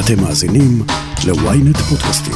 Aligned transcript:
אתם 0.00 0.22
מאזינים 0.22 0.82
ל-ynet 1.26 1.78
פודקאסטים. 1.78 2.34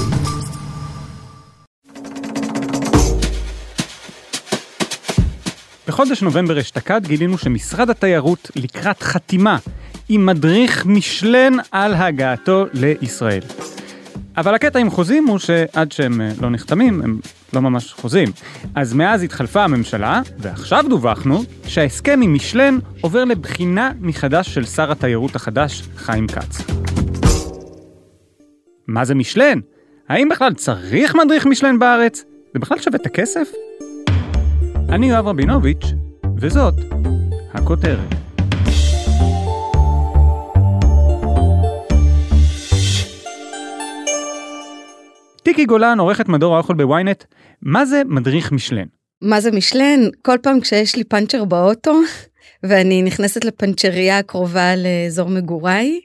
בחודש 5.88 6.22
נובמבר 6.22 6.60
אשתקד 6.60 7.06
גילינו 7.06 7.38
שמשרד 7.38 7.90
התיירות 7.90 8.50
לקראת 8.56 9.02
חתימה 9.02 9.58
עם 10.08 10.26
מדריך 10.26 10.86
משלן 10.86 11.52
על 11.72 11.94
הגעתו 11.94 12.64
לישראל. 12.72 13.42
אבל 14.36 14.54
הקטע 14.54 14.78
עם 14.78 14.90
חוזים 14.90 15.26
הוא 15.26 15.38
שעד 15.38 15.92
שהם 15.92 16.20
אה, 16.20 16.30
לא 16.40 16.50
נחתמים, 16.50 17.02
הם 17.02 17.20
לא 17.52 17.60
ממש 17.60 17.92
חוזים. 17.92 18.28
אז 18.74 18.94
מאז 18.94 19.22
התחלפה 19.22 19.64
הממשלה, 19.64 20.20
ועכשיו 20.38 20.84
דווחנו 20.88 21.42
שההסכם 21.66 22.20
עם 22.22 22.34
משלן 22.34 22.78
עובר 23.00 23.24
לבחינה 23.24 23.92
מחדש 24.00 24.54
של 24.54 24.64
שר 24.64 24.92
התיירות 24.92 25.36
החדש, 25.36 25.82
חיים 25.96 26.26
כץ. 26.26 26.62
מה 28.90 29.04
זה 29.04 29.14
משלן? 29.14 29.58
האם 30.08 30.28
בכלל 30.28 30.54
צריך 30.54 31.14
מדריך 31.14 31.46
משלן 31.46 31.78
בארץ? 31.78 32.24
זה 32.52 32.58
בכלל 32.58 32.78
שווה 32.78 32.98
את 33.00 33.06
הכסף? 33.06 33.48
אני 34.88 35.10
יואב 35.10 35.26
רבינוביץ', 35.26 35.84
וזאת 36.36 36.74
הכותרת. 37.52 38.08
טיקי 45.42 45.64
גולן, 45.64 46.00
עורכת 46.00 46.28
מדור 46.28 46.54
האוכל 46.54 46.74
בוויינט, 46.74 47.24
מה 47.62 47.86
זה 47.86 48.02
מדריך 48.06 48.52
משלן? 48.52 48.86
מה 49.22 49.40
זה 49.40 49.50
משלן? 49.50 50.00
כל 50.22 50.36
פעם 50.42 50.60
כשיש 50.60 50.96
לי 50.96 51.04
פאנצ'ר 51.04 51.44
באוטו 51.44 52.00
ואני 52.68 53.02
נכנסת 53.02 53.44
לפנצ'ריה 53.44 54.18
הקרובה 54.18 54.76
לאזור 54.76 55.28
מגוריי, 55.28 56.00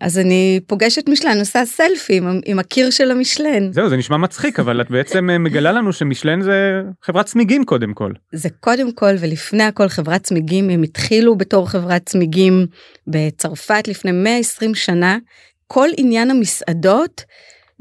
אז 0.00 0.18
אני 0.18 0.60
פוגשת 0.66 1.08
משלן, 1.08 1.38
עושה 1.38 1.64
סלפי 1.64 2.16
עם, 2.16 2.40
עם 2.44 2.58
הקיר 2.58 2.90
של 2.90 3.10
המשלן. 3.10 3.72
זהו, 3.72 3.88
זה 3.88 3.96
נשמע 3.96 4.16
מצחיק, 4.16 4.60
אבל 4.60 4.80
את 4.80 4.90
בעצם 4.90 5.30
אה, 5.30 5.38
מגלה 5.38 5.72
לנו 5.72 5.92
שמשלן 5.92 6.42
זה 6.42 6.82
חברת 7.02 7.26
צמיגים 7.26 7.64
קודם 7.64 7.94
כל. 7.94 8.12
זה 8.32 8.48
קודם 8.60 8.92
כל 8.92 9.14
ולפני 9.18 9.62
הכל 9.62 9.88
חברת 9.88 10.22
צמיגים, 10.22 10.70
הם 10.70 10.82
התחילו 10.82 11.36
בתור 11.36 11.68
חברת 11.68 12.06
צמיגים 12.06 12.66
בצרפת 13.06 13.88
לפני 13.88 14.12
120 14.12 14.74
שנה. 14.74 15.18
כל 15.66 15.88
עניין 15.96 16.30
המסעדות 16.30 17.24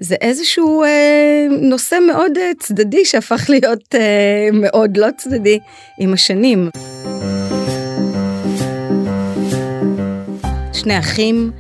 זה 0.02 0.16
איזשהו 0.22 0.84
אה, 0.84 1.48
נושא 1.62 1.98
מאוד 2.08 2.38
אה, 2.38 2.52
צדדי 2.60 3.06
שהפך 3.06 3.50
להיות 3.50 3.96
אה, 3.96 4.50
מאוד 4.54 4.98
לא 4.98 5.08
צדדי 5.18 5.60
עם 6.00 6.14
השנים. 6.14 6.70
שני 10.74 11.00
אחים 11.00 11.52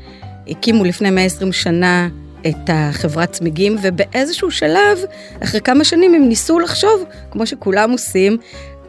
הקימו 0.50 0.84
לפני 0.84 1.10
120 1.10 1.52
שנה 1.52 2.10
את 2.48 2.70
החברת 2.70 3.32
צמיגים, 3.32 3.76
ובאיזשהו 3.82 4.52
שלב, 4.52 5.00
אחרי 5.44 5.62
כמה 5.62 5.84
שנים 5.84 6.14
הם 6.14 6.28
ניסו 6.28 6.60
לחשוב, 6.60 7.04
כמו 7.32 7.46
שכולם 7.46 7.92
עושים, 7.92 8.38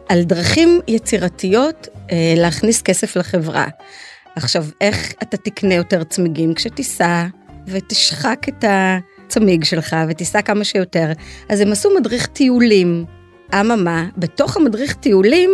על 0.08 0.22
דרכים 0.22 0.80
יצירתיות 0.88 1.88
אה, 2.12 2.34
להכניס 2.36 2.82
כסף 2.82 3.16
לחברה. 3.16 3.66
עכשיו, 4.36 4.64
איך 4.80 5.12
אתה 5.22 5.36
תקנה 5.36 5.74
יותר 5.74 6.04
צמיגים? 6.04 6.54
כשתיסע 6.54 7.26
ותשחק 7.66 8.46
את 8.48 8.64
הצמיג 8.68 9.64
שלך 9.64 9.96
ותיסע 10.08 10.42
כמה 10.42 10.64
שיותר. 10.64 11.12
אז 11.48 11.60
הם 11.60 11.72
עשו 11.72 11.90
מדריך 12.00 12.26
טיולים. 12.26 13.04
אממה, 13.54 14.06
בתוך 14.16 14.56
המדריך 14.56 14.94
טיולים 14.94 15.50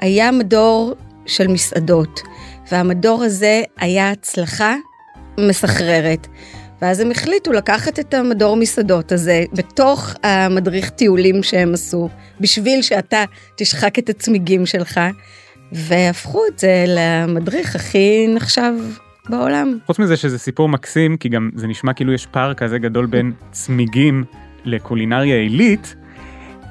היה 0.00 0.30
מדור 0.30 0.94
של 1.26 1.48
מסעדות, 1.48 2.20
והמדור 2.72 3.22
הזה 3.22 3.62
היה 3.76 4.10
הצלחה 4.10 4.74
מסחררת. 5.38 6.26
ואז 6.82 7.00
הם 7.00 7.10
החליטו 7.10 7.52
לקחת 7.52 7.98
את 7.98 8.14
המדור 8.14 8.56
מסעדות 8.56 9.12
הזה 9.12 9.44
בתוך 9.52 10.14
המדריך 10.22 10.90
טיולים 10.90 11.42
שהם 11.42 11.74
עשו, 11.74 12.08
בשביל 12.40 12.82
שאתה 12.82 13.24
תשחק 13.56 13.98
את 13.98 14.08
הצמיגים 14.08 14.66
שלך, 14.66 15.00
והפכו 15.72 16.42
את 16.46 16.58
זה 16.58 16.84
למדריך 16.86 17.76
הכי 17.76 18.26
נחשב 18.34 18.72
בעולם. 19.28 19.78
חוץ 19.86 19.98
מזה 19.98 20.16
שזה 20.16 20.38
סיפור 20.38 20.68
מקסים, 20.68 21.16
כי 21.16 21.28
גם 21.28 21.50
זה 21.54 21.66
נשמע 21.66 21.92
כאילו 21.92 22.12
יש 22.12 22.26
פער 22.26 22.54
כזה 22.54 22.78
גדול 22.78 23.06
בין 23.06 23.32
צמיגים 23.50 24.24
לקולינריה 24.64 25.36
עילית, 25.36 25.94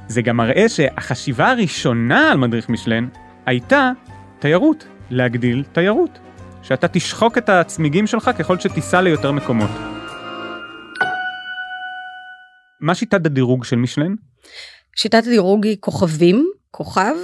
זה 0.08 0.22
גם 0.22 0.38
מראה 0.38 0.70
שהחשיבה 0.70 1.52
הראשונה 1.52 2.32
על 2.32 2.38
מדריך 2.38 2.70
משלן 2.70 3.08
הייתה 3.46 3.92
תיירות, 4.40 4.88
להגדיל 5.10 5.64
תיירות. 5.72 6.20
שאתה 6.64 6.88
תשחוק 6.88 7.38
את 7.38 7.50
הצמיגים 7.50 8.08
שלך 8.08 8.32
ככל 8.40 8.60
שתיסע 8.60 9.02
ליותר 9.02 9.32
מקומות. 9.32 9.70
מה 12.80 12.96
שיטת 12.96 13.26
הדירוג 13.26 13.64
של 13.64 13.76
משלן? 13.76 14.16
שיטת 14.96 15.24
הדירוג 15.28 15.66
היא 15.66 15.78
כוכבים, 15.80 16.52
כוכב, 16.72 17.16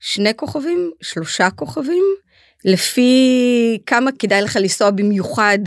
שני 0.00 0.36
כוכבים, 0.36 0.90
שלושה 1.02 1.50
כוכבים, 1.50 2.04
לפי 2.64 3.78
כמה 3.86 4.10
כדאי 4.18 4.42
לך 4.42 4.56
לנסוע 4.56 4.90
במיוחד, 4.90 5.58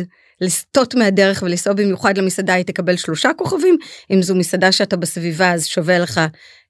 לסטות 0.42 0.96
מהדרך 0.96 1.42
ולנסוע 1.42 1.74
במיוחד 1.74 2.18
למסעדה, 2.18 2.54
היא 2.54 2.66
תקבל 2.66 2.96
שלושה 2.96 3.30
כוכבים, 3.38 3.78
אם 4.12 4.22
זו 4.22 4.36
מסעדה 4.36 4.72
שאתה 4.72 4.98
בסביבה 4.98 5.54
אז 5.54 5.66
שווה 5.66 6.00
לך 6.00 6.18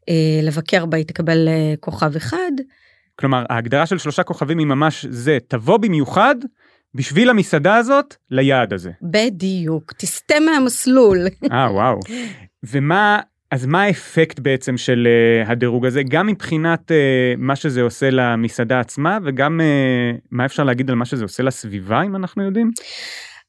אה, 0.09 0.39
לבקר 0.43 0.85
בה, 0.85 0.97
היא 0.97 1.05
תקבל 1.05 1.47
אה, 1.47 1.73
כוכב 1.79 2.15
אחד. 2.15 2.51
כלומר, 3.19 3.43
ההגדרה 3.49 3.85
של 3.85 3.97
שלושה 3.97 4.23
כוכבים 4.23 4.57
היא 4.57 4.67
ממש 4.67 5.05
זה, 5.09 5.37
תבוא 5.47 5.77
במיוחד 5.77 6.35
בשביל 6.95 7.29
המסעדה 7.29 7.75
הזאת 7.75 8.15
ליעד 8.31 8.73
הזה. 8.73 8.91
בדיוק, 9.01 9.93
תסטה 9.97 10.35
מהמסלול. 10.39 11.17
אה, 11.51 11.71
וואו. 11.71 11.99
ומה, 12.63 13.19
אז 13.51 13.65
מה 13.65 13.83
האפקט 13.83 14.39
בעצם 14.39 14.77
של 14.77 15.07
uh, 15.07 15.51
הדירוג 15.51 15.85
הזה, 15.85 16.03
גם 16.03 16.27
מבחינת 16.27 16.91
uh, 16.91 16.93
מה 17.37 17.55
שזה 17.55 17.81
עושה 17.81 18.09
למסעדה 18.09 18.79
עצמה, 18.79 19.17
וגם 19.25 19.61
uh, 19.61 20.19
מה 20.31 20.45
אפשר 20.45 20.63
להגיד 20.63 20.89
על 20.89 20.95
מה 20.95 21.05
שזה 21.05 21.23
עושה 21.23 21.43
לסביבה, 21.43 22.01
אם 22.01 22.15
אנחנו 22.15 22.43
יודעים? 22.43 22.71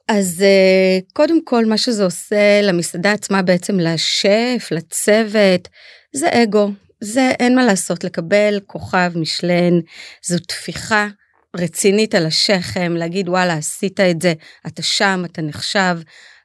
אז 0.09 0.44
uh, 0.44 1.12
קודם 1.12 1.44
כל, 1.44 1.65
מה 1.65 1.78
שזה 1.78 2.04
עושה 2.04 2.60
למסעדה 2.62 3.12
עצמה, 3.12 3.43
בעצם 3.43 3.81
לשף, 3.81 4.69
לצוות, 4.71 5.69
זה 6.12 6.28
אגו. 6.43 6.71
זה 7.01 7.31
אין 7.39 7.55
מה 7.57 7.65
לעשות, 7.65 8.05
לקבל 8.05 8.61
כוכב 8.67 9.12
משלן, 9.15 9.81
זו 10.23 10.39
תפיחה 10.39 11.09
רצינית 11.57 12.15
על 12.15 12.27
השכם, 12.27 12.93
להגיד 12.97 13.29
וואלה 13.29 13.55
עשית 13.55 14.01
את 14.01 14.23
זה, 14.23 14.33
אתה 14.67 14.83
שם, 14.83 15.23
אתה 15.25 15.43
נחשב. 15.43 15.99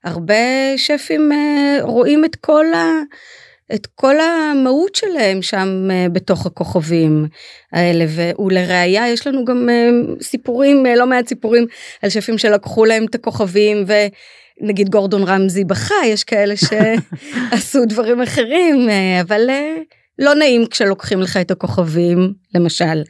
הרבה 0.04 0.78
שפים 0.78 1.32
אה, 1.32 1.78
רואים 1.82 2.26
את 2.26 2.36
כל 2.36 2.66
ה... 2.74 3.02
את 3.76 3.88
כל 3.96 4.16
המהות 4.20 4.96
שלהם 4.96 5.42
שם 5.42 5.88
אה, 5.92 6.10
בתוך 6.10 6.46
הכוכבים 6.46 7.26
האלה 7.74 8.06
ולראיה 8.08 9.10
יש 9.10 9.28
לנו 9.28 9.46
גם 9.46 9.70
אה, 9.70 9.90
סיפורים 10.22 10.86
לא 10.96 11.08
מעט 11.08 11.28
סיפורים 11.28 11.66
על 12.02 12.10
שפים 12.10 12.38
שלקחו 12.38 12.86
להם 12.86 13.06
את 13.06 13.16
הכוכבים 13.16 13.86
ונגיד 14.62 14.90
גורדון 14.90 15.24
רמזי 15.24 15.64
בכה 15.64 15.96
יש 16.06 16.24
כאלה 16.24 16.54
שעשו 16.66 17.86
דברים 17.86 18.22
אחרים 18.22 18.90
אבל 19.22 19.50
לא 20.22 20.36
נעים 20.36 20.66
כשלוקחים 20.66 21.22
לך 21.22 21.38
את 21.38 21.52
הכוכבים 21.52 22.34
למשל. 22.56 23.04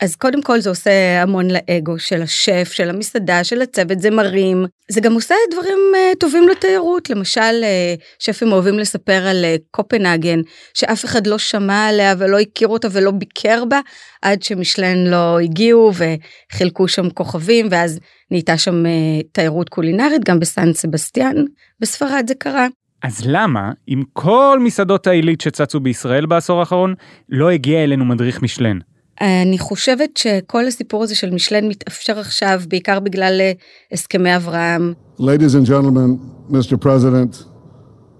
אז 0.00 0.16
קודם 0.16 0.42
כל 0.42 0.60
זה 0.60 0.70
עושה 0.70 1.22
המון 1.22 1.48
לאגו 1.50 1.98
של 1.98 2.22
השף, 2.22 2.70
של 2.72 2.90
המסעדה, 2.90 3.44
של 3.44 3.62
הצוות, 3.62 4.00
זה 4.00 4.10
מרים. 4.10 4.66
זה 4.90 5.00
גם 5.00 5.14
עושה 5.14 5.34
דברים 5.52 5.78
uh, 5.94 6.18
טובים 6.18 6.48
לתיירות, 6.48 7.10
למשל 7.10 7.40
uh, 7.62 8.00
שפים 8.18 8.52
אוהבים 8.52 8.78
לספר 8.78 9.26
על 9.26 9.44
uh, 9.44 9.62
קופנהגן, 9.70 10.40
שאף 10.74 11.04
אחד 11.04 11.26
לא 11.26 11.38
שמע 11.38 11.86
עליה 11.86 12.14
ולא 12.18 12.38
הכיר 12.38 12.68
אותה 12.68 12.88
ולא 12.92 13.10
ביקר 13.10 13.64
בה, 13.64 13.80
עד 14.22 14.42
שמשלן 14.42 15.06
לא 15.06 15.38
הגיעו 15.38 15.92
וחילקו 15.94 16.88
שם 16.88 17.10
כוכבים, 17.10 17.68
ואז 17.70 17.98
נהייתה 18.30 18.58
שם 18.58 18.86
uh, 18.86 19.26
תיירות 19.32 19.68
קולינרית, 19.68 20.24
גם 20.24 20.40
בסן 20.40 20.72
סבסטיאן, 20.72 21.36
בספרד 21.80 22.24
זה 22.28 22.34
קרה. 22.34 22.66
אז 23.02 23.20
למה, 23.24 23.72
עם 23.86 24.02
כל 24.12 24.58
מסעדות 24.64 25.06
העילית 25.06 25.40
שצצו 25.40 25.80
בישראל 25.80 26.26
בעשור 26.26 26.60
האחרון, 26.60 26.94
לא 27.28 27.50
הגיע 27.50 27.84
אלינו 27.84 28.04
מדריך 28.04 28.42
משלן? 28.42 28.78
אני 29.20 29.58
חושבת 29.58 30.16
שכל 30.16 30.66
הסיפור 30.66 31.02
הזה 31.02 31.14
של 31.14 31.30
משלן 31.30 31.68
מתאפשר 31.68 32.18
עכשיו 32.18 32.60
בעיקר 32.68 33.00
בגלל 33.00 33.40
אה, 33.40 33.52
הסכמי 33.92 34.36
אברהם. 34.36 34.94
Ladies 35.18 35.54
and 35.54 35.66
gentlemen, 35.66 36.18
Mr. 36.50 36.76
President, 36.76 37.44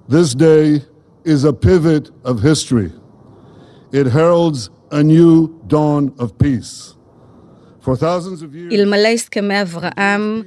this 0.08 0.34
day 0.34 0.82
is 1.24 1.44
a 1.44 1.52
pivot 1.52 2.10
of 2.24 2.42
history. 2.42 2.90
It 3.92 4.06
heralds 4.06 4.70
a 4.90 5.02
new 5.02 5.48
dawn 5.66 6.12
of 6.18 6.28
peace. 6.38 6.38
For 6.38 6.38
thousands 6.38 6.38
of 6.38 6.48
years... 6.48 7.69
אלמלא 8.72 9.08
הסכמי 9.08 9.62
אברהם, 9.62 10.42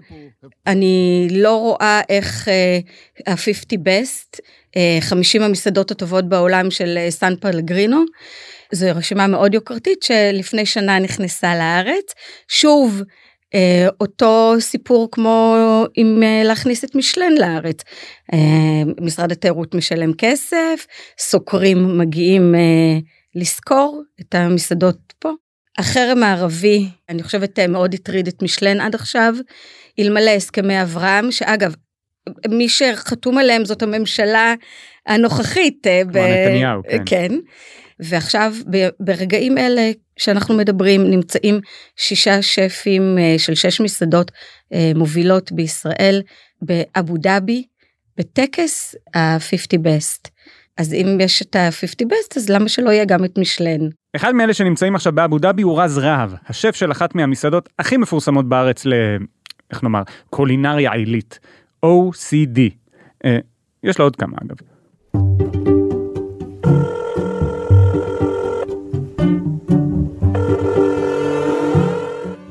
אני 0.68 1.28
לא 1.32 1.60
רואה 1.60 2.02
איך 2.10 2.48
ה-50 3.28 3.78
best, 3.78 4.40
50 5.02 5.42
המסעדות 5.42 5.92
הטובות 5.92 6.30
בעולם 6.30 6.72
של 6.72 6.98
סן 7.10 7.36
פלגרינו, 7.36 8.04
זו 8.72 8.88
רשימה 8.96 9.28
מאוד 9.28 9.54
יוקרתית 9.54 10.04
שלפני 10.04 10.66
שנה 10.66 11.00
נכנסה 11.00 11.56
לארץ. 11.56 12.14
שוב, 12.48 13.02
אה, 13.56 13.88
אותו 14.02 14.56
סיפור 14.60 15.10
כמו 15.12 15.56
אה, 16.24 16.44
להכניס 16.44 16.84
את 16.84 16.96
משלן 16.96 17.34
לארץ. 17.40 17.82
אה, 18.34 18.84
משרד 19.02 19.32
התיירות 19.32 19.76
משלם 19.76 20.14
כסף, 20.18 20.88
סוקרים 21.20 21.98
מגיעים 21.98 22.56
אה, 22.56 23.00
לשכור 23.36 24.02
את 24.22 24.36
המסעדות 24.36 25.14
פה. 25.20 25.30
החרם 25.78 26.24
הערבי, 26.24 26.90
אני 27.10 27.24
חושבת 27.24 27.60
אה, 27.60 27.68
מאוד 27.68 27.94
הטריד 27.94 28.28
את 28.28 28.44
משלן 28.44 28.82
עד 28.82 28.96
עכשיו, 28.96 29.34
אלמלא 30.00 30.30
הסכמי 30.30 30.82
אברהם, 30.82 31.32
שאגב, 31.32 31.76
מי 32.50 32.70
שחתום 32.70 33.38
עליהם 33.38 33.66
זאת 33.66 33.82
הממשלה 33.82 34.54
הנוכחית. 35.08 35.88
אה, 35.88 36.02
כמו 36.04 36.22
נתניהו, 36.22 36.82
כן. 36.90 37.04
כן. 37.06 37.36
ועכשיו 38.00 38.54
ב- 38.72 38.90
ברגעים 39.00 39.58
אלה 39.58 39.92
שאנחנו 40.18 40.58
מדברים 40.58 41.10
נמצאים 41.10 41.60
שישה 41.96 42.42
שפים 42.42 43.18
אה, 43.18 43.36
של 43.38 43.56
שש 43.56 43.82
מסעדות 43.82 44.32
אה, 44.74 44.92
מובילות 44.96 45.52
בישראל 45.52 46.22
באבו 46.62 47.18
דאבי 47.18 47.64
בטקס 48.18 48.96
ה-50 49.16 49.80
best. 49.80 50.30
אז 50.78 50.94
אם 50.94 51.18
יש 51.22 51.42
את 51.42 51.56
ה-50 51.56 52.06
best 52.06 52.34
אז 52.36 52.50
למה 52.50 52.70
שלא 52.70 52.90
יהיה 52.90 53.06
גם 53.06 53.26
את 53.26 53.38
משלן? 53.38 53.88
אחד 54.16 54.36
מאלה 54.36 54.54
שנמצאים 54.54 54.96
עכשיו 54.96 55.14
באבו 55.14 55.40
דאבי 55.40 55.62
הוא 55.62 55.82
רז 55.82 55.98
רהב, 55.98 56.32
השף 56.48 56.76
של 56.76 56.92
אחת 56.92 57.16
מהמסעדות 57.16 57.70
הכי 57.80 57.98
מפורסמות 57.98 58.50
בארץ 58.50 58.86
ל... 58.86 58.94
איך 59.72 59.84
נאמר? 59.84 60.02
קולינריה 60.30 60.92
עילית. 60.92 61.40
OCD. 61.86 62.60
אה, 63.26 63.38
יש 63.84 64.00
לו 64.00 64.06
עוד 64.06 64.16
כמה 64.16 64.38
אגב. 64.46 64.56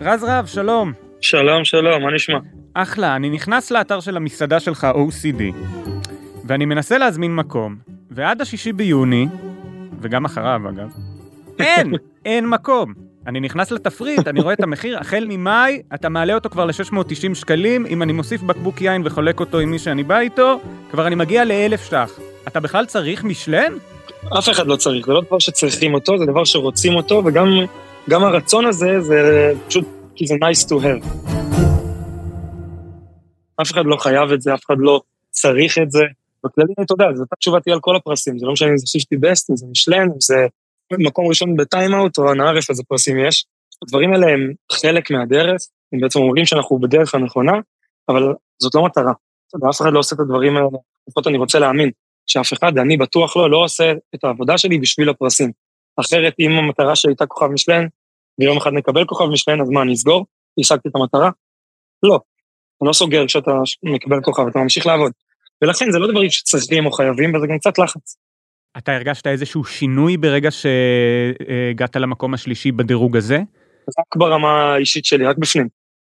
רז 0.01 0.25
רהב, 0.25 0.47
שלום. 0.47 0.93
שלום, 1.21 1.65
שלום, 1.65 2.03
מה 2.03 2.15
נשמע? 2.15 2.39
אחלה, 2.75 3.17
אני 3.17 3.31
נכנס 3.31 3.71
לאתר 3.71 4.01
של 4.01 4.17
המסעדה 4.17 4.61
שלך 4.61 4.87
OCD, 4.95 5.43
ואני 6.45 6.65
מנסה 6.65 6.99
להזמין 6.99 7.37
מקום, 7.37 7.77
ועד 8.11 8.41
השישי 8.41 8.73
ביוני, 8.73 9.27
וגם 10.01 10.25
אחריו 10.25 10.61
אגב, 10.69 10.93
אין, 11.59 11.93
אין 12.25 12.49
מקום. 12.49 12.95
אני 13.27 13.41
נכנס 13.41 13.71
לתפריט, 13.71 14.29
אני 14.29 14.41
רואה 14.41 14.55
את 14.55 14.63
המחיר, 14.63 14.99
החל 14.99 15.25
ממאי, 15.29 15.83
אתה 15.95 16.09
מעלה 16.09 16.35
אותו 16.35 16.51
כבר 16.51 16.65
ל-690 16.65 17.35
שקלים, 17.35 17.87
אם 17.87 18.03
אני 18.03 18.13
מוסיף 18.13 18.43
בקבוק 18.43 18.81
יין 18.81 19.03
וחולק 19.05 19.41
אותו 19.41 19.59
עם 19.59 19.71
מי 19.71 19.79
שאני 19.79 20.03
בא 20.03 20.19
איתו, 20.19 20.61
כבר 20.91 21.07
אני 21.07 21.15
מגיע 21.15 21.45
לאלף 21.45 21.91
ש"ח. 21.91 22.19
אתה 22.49 22.61
בכלל 22.61 22.87
צריך 22.87 23.25
משלן? 23.25 23.73
אף 24.39 24.49
אחד 24.49 24.67
לא 24.67 24.77
צריך, 24.77 25.07
זה 25.07 25.13
לא 25.13 25.21
דבר 25.21 25.39
שצריכים 25.39 25.95
אותו, 25.95 26.19
זה 26.19 26.27
דבר 26.27 26.45
שרוצים 26.45 26.95
אותו, 26.95 27.23
וגם 27.25 27.49
גם 28.11 28.25
הרצון 28.25 28.67
הזה, 28.67 29.01
זה 29.01 29.53
פשוט 29.69 29.85
כי 30.15 30.27
זה 30.27 30.35
nice 30.35 30.69
to 30.69 30.83
have. 30.83 31.07
אף 33.63 33.73
אחד 33.73 33.87
לא 33.87 33.97
חייב 33.97 34.33
את 34.33 34.43
זה, 34.43 34.55
אף 34.55 34.65
אחד 34.67 34.77
לא 34.79 35.01
צריך 35.31 35.79
את 35.79 35.91
זה. 35.91 36.03
בכללי, 36.45 36.73
אתה 36.83 36.95
יודע, 36.95 37.05
זו 37.15 37.23
אותה 37.23 37.37
תשובתי 37.37 37.73
על 37.73 37.81
כל 37.81 37.97
הפרסים, 37.97 38.39
זה 38.39 38.47
לא 38.47 38.53
משנה 38.53 38.69
אם 38.69 38.77
זה 38.77 38.87
50 38.93 39.21
best, 39.21 39.47
אם 39.51 39.57
זה 39.57 39.67
משלן, 39.71 40.03
אם 40.03 40.21
זה 40.21 40.47
מקום 40.99 41.27
ראשון 41.29 41.57
בטיים-אאוט, 41.57 42.19
או 42.19 42.33
אנא 42.33 42.43
ערף 42.43 42.71
איזה 42.71 42.83
פרסים 42.89 43.19
יש. 43.19 43.45
הדברים 43.83 44.13
האלה 44.13 44.27
הם 44.27 44.53
חלק 44.73 45.11
מהדרך, 45.11 45.63
הם 45.93 46.01
בעצם 46.01 46.19
אומרים 46.19 46.47
שאנחנו 46.47 46.79
בדרך 46.79 47.15
הנכונה, 47.15 47.53
אבל 48.09 48.23
זאת 48.63 48.75
לא 48.75 48.85
מטרה. 48.85 49.13
אף 49.71 49.81
אחד 49.81 49.93
לא 49.93 49.99
עושה 49.99 50.17
את 50.17 50.21
הדברים 50.21 50.57
האלה, 50.57 50.67
לפחות 51.09 51.27
אני 51.27 51.39
רוצה 51.39 51.59
להאמין, 51.59 51.91
שאף 52.27 52.53
אחד, 52.53 52.79
אני 52.79 52.97
בטוח 52.97 53.37
לא, 53.37 53.51
לא 53.51 53.65
עושה 53.65 53.93
את 54.15 54.25
העבודה 54.25 54.59
שלי 54.59 54.79
בשביל 54.79 55.09
הפרסים. 55.09 55.51
אחרת, 56.01 56.35
אם 56.41 56.51
המטרה 56.51 56.97
שלי 56.97 57.11
הייתה 57.11 57.27
כוכב 57.27 57.47
משלן, 57.47 57.87
ויום 58.39 58.57
אחד 58.57 58.73
נקבל 58.73 59.05
כוכב 59.05 59.25
משלן, 59.25 59.61
אז 59.61 59.71
מה, 59.71 59.83
אני 59.83 59.93
אסגור? 59.93 60.27
השגתי 60.61 60.89
את 60.89 60.97
המטרה? 60.97 61.31
לא. 62.03 62.21
אתה 62.77 62.89
לא 62.89 62.93
סוגר 62.93 63.27
כשאתה 63.27 63.51
מקבל 63.83 64.21
כוכב, 64.23 64.47
אתה 64.47 64.59
ממשיך 64.59 64.87
לעבוד. 64.87 65.13
ולכן 65.63 65.91
זה 65.91 65.99
לא 65.99 66.11
דברים 66.11 66.31
שצריכים 66.31 66.87
או 66.87 66.93
חייבים, 66.93 67.35
וזה 67.35 67.47
גם 67.47 67.59
קצת 67.59 67.79
לחץ. 67.79 68.17
אתה 68.79 68.93
הרגשת 68.93 69.27
איזשהו 69.27 69.65
שינוי 69.65 70.17
ברגע 70.17 70.49
שהגעת 70.51 71.97
למקום 71.97 72.35
השלישי 72.35 72.73
בדירוג 72.73 73.17
הזה? 73.17 73.37
רק 73.99 74.17
ברמה 74.17 74.75
האישית 74.75 75.05
שלי, 75.05 75.27
רק 75.27 75.37
בפנים. 75.39 75.69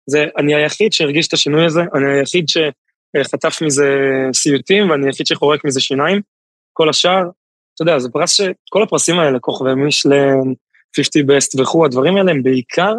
זה, 0.10 0.26
אני 0.38 0.56
היחיד 0.56 0.94
שהרגיש 0.94 1.28
את 1.28 1.34
השינוי 1.34 1.66
הזה, 1.66 1.82
אני 1.82 2.20
היחיד 2.20 2.46
שחטף 2.48 3.62
מזה 3.62 3.90
סיוטים, 4.34 4.90
ואני 4.90 5.08
היחיד 5.08 5.28
שחורק 5.28 5.66
מזה 5.66 5.82
שיניים. 5.82 6.22
כל 6.74 6.90
השאר, 6.90 7.22
אתה 7.76 7.82
יודע, 7.82 8.00
זה 8.00 8.10
פרס 8.10 8.32
ש... 8.38 8.42
כל 8.70 8.84
הפרסים 8.84 9.20
האלה, 9.20 9.40
כוכבי 9.40 9.76
מישלן, 9.76 10.54
50 10.96 11.26
best 11.26 11.62
וכו', 11.62 11.86
הדברים 11.86 12.18
האלה 12.18 12.32
הם 12.32 12.44
בעיקר 12.44 12.94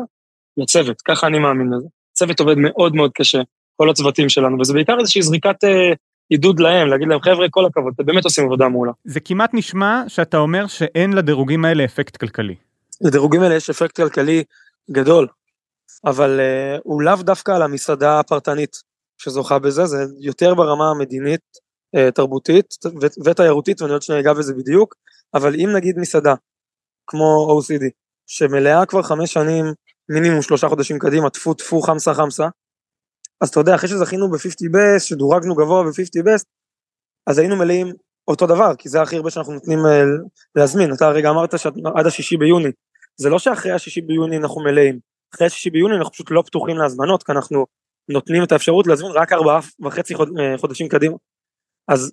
לצוות, 0.57 1.03
ככה 1.03 1.27
אני 1.27 1.39
מאמין 1.39 1.67
לזה. 1.77 1.89
צוות 2.13 2.41
עובד 2.41 2.59
מאוד 2.59 2.95
מאוד 2.95 3.11
קשה, 3.15 3.41
כל 3.77 3.91
הצוותים 3.91 4.29
שלנו, 4.29 4.61
וזה 4.61 4.73
בעיקר 4.73 4.97
איזושהי 5.01 5.23
זריקת 5.23 5.65
אה, 5.65 5.93
עידוד 6.29 6.61
להם, 6.61 6.89
להגיד 6.89 7.09
להם, 7.09 7.21
חבר'ה, 7.21 7.47
כל 7.51 7.67
הכבוד, 7.67 7.93
אתם 7.97 8.07
באמת 8.07 8.25
עושים 8.25 8.45
עבודה 8.45 8.69
מעולה. 8.69 8.93
זה 9.05 9.21
כמעט 9.21 9.51
נשמע 9.55 10.03
שאתה 10.09 10.37
אומר 10.37 10.67
שאין 10.67 11.13
לדירוגים 11.13 11.65
האלה 11.65 11.85
אפקט 11.85 12.17
כלכלי. 12.17 12.55
לדירוגים 13.01 13.43
האלה 13.43 13.55
יש 13.55 13.71
אפקט 13.71 13.97
כלכלי 13.97 14.45
גדול, 14.91 15.27
אבל 16.05 16.41
uh, 16.41 16.81
הוא 16.85 17.03
לאו 17.03 17.17
דווקא 17.17 17.53
על 17.53 17.63
המסעדה 17.63 18.21
הפרטנית 18.21 18.77
שזוכה 19.19 19.59
בזה, 19.59 19.87
זה 19.87 20.05
יותר 20.21 20.55
ברמה 20.55 20.91
המדינית, 20.91 21.41
uh, 21.97 22.11
תרבותית 22.11 22.67
ו- 22.87 23.25
ותיירותית, 23.25 23.83
ואני 23.83 23.93
עוד 23.93 24.03
שניה 24.03 24.21
אגע 24.21 24.33
בזה 24.33 24.55
בדיוק, 24.55 24.95
אבל 25.35 25.55
אם 25.55 25.69
נגיד 25.77 25.99
מסעדה, 25.99 26.35
כמו 27.07 27.61
OCD, 27.61 27.85
שמלאה 28.27 28.87
כבר 28.87 29.03
חמש 29.03 29.33
שנים, 29.33 29.65
מינימום 30.09 30.43
שלושה 30.43 30.69
חודשים 30.69 30.99
קדימה, 30.99 31.31
טפו 31.31 31.55
טפו 31.55 31.81
חמסה 31.81 32.15
חמסה, 32.15 32.49
אז 33.45 33.49
אתה 33.49 33.61
יודע, 33.61 33.75
אחרי 33.75 33.89
שזכינו 33.89 34.31
ב-50 34.31 34.71
best, 34.75 35.01
שדורגנו 35.01 35.55
גבוה 35.55 35.83
ב-50 35.83 36.25
best, 36.27 36.45
אז 37.27 37.39
היינו 37.39 37.57
מלאים 37.57 37.93
אותו 38.29 38.47
דבר, 38.47 38.75
כי 38.79 38.89
זה 38.89 39.03
הכי 39.03 39.17
הרבה 39.17 39.31
שאנחנו 39.31 39.53
נותנים 39.53 39.79
uh, 39.79 40.29
להזמין. 40.55 40.93
אתה 40.93 41.07
הרגע 41.07 41.31
אמרת 41.31 41.59
שעד 41.59 42.07
השישי 42.07 42.37
ביוני, 42.37 42.69
זה 43.17 43.29
לא 43.29 43.39
שאחרי 43.39 43.73
השישי 43.73 44.01
ביוני 44.01 44.37
אנחנו 44.37 44.61
מלאים, 44.65 44.99
אחרי 45.35 45.47
השישי 45.47 45.71
ביוני 45.71 45.97
אנחנו 45.97 46.13
פשוט 46.13 46.31
לא 46.31 46.43
פתוחים 46.47 46.77
להזמנות, 46.79 47.23
כי 47.23 47.33
אנחנו 47.33 47.67
נותנים 48.09 48.43
את 48.43 48.53
האפשרות 48.53 48.87
להזמין 48.87 49.13
רק 49.13 49.33
ארבעה 49.33 49.61
וחצי 49.85 50.15
אה, 50.15 50.59
חודשים 50.59 50.89
קדימה. 50.89 51.17
אז 51.89 52.13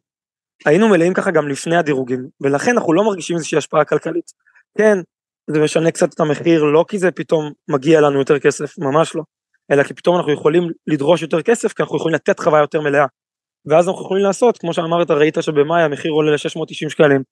היינו 0.66 0.90
מלאים 0.90 1.14
ככה 1.14 1.32
גם 1.32 1.48
לפני 1.48 1.78
הדירוגים, 1.78 2.28
ולכן 2.42 2.72
אנחנו 2.72 2.94
לא 2.94 3.04
מרגישים 3.04 3.36
איזושהי 3.36 3.58
השפעה 3.58 3.86
כלכלית. 3.86 4.32
כן, 4.78 4.98
זה 5.48 5.60
משנה 5.60 5.92
קצת 5.92 6.14
את 6.14 6.20
המחיר, 6.20 6.64
לא 6.64 6.86
כי 6.88 7.00
זה 7.00 7.12
פתאום 7.12 7.52
מגיע 7.68 8.02
לנו 8.02 8.20
יותר 8.20 8.40
כסף, 8.40 8.80
ממש 8.80 9.16
לא, 9.16 9.24
אלא 9.72 9.84
כי 9.84 9.94
פתאום 9.94 10.18
אנחנו 10.18 10.32
יכולים 10.34 10.64
לדרוש 10.88 11.22
יותר 11.22 11.42
כסף, 11.42 11.74
כי 11.74 11.84
אנחנו 11.84 11.98
יכולים 11.98 12.16
לתת 12.16 12.40
חוויה 12.40 12.62
יותר 12.62 12.82
מלאה. 12.82 13.06
ואז 13.66 13.88
אנחנו 13.88 14.02
יכולים 14.02 14.24
לעשות, 14.24 14.58
כמו 14.58 14.74
שאמרת, 14.74 15.12
ראית 15.12 15.38
שבמאי 15.42 15.82
המחיר 15.82 16.12
עולה 16.12 16.32
ל-690 16.32 16.90
שקלים. 16.90 17.24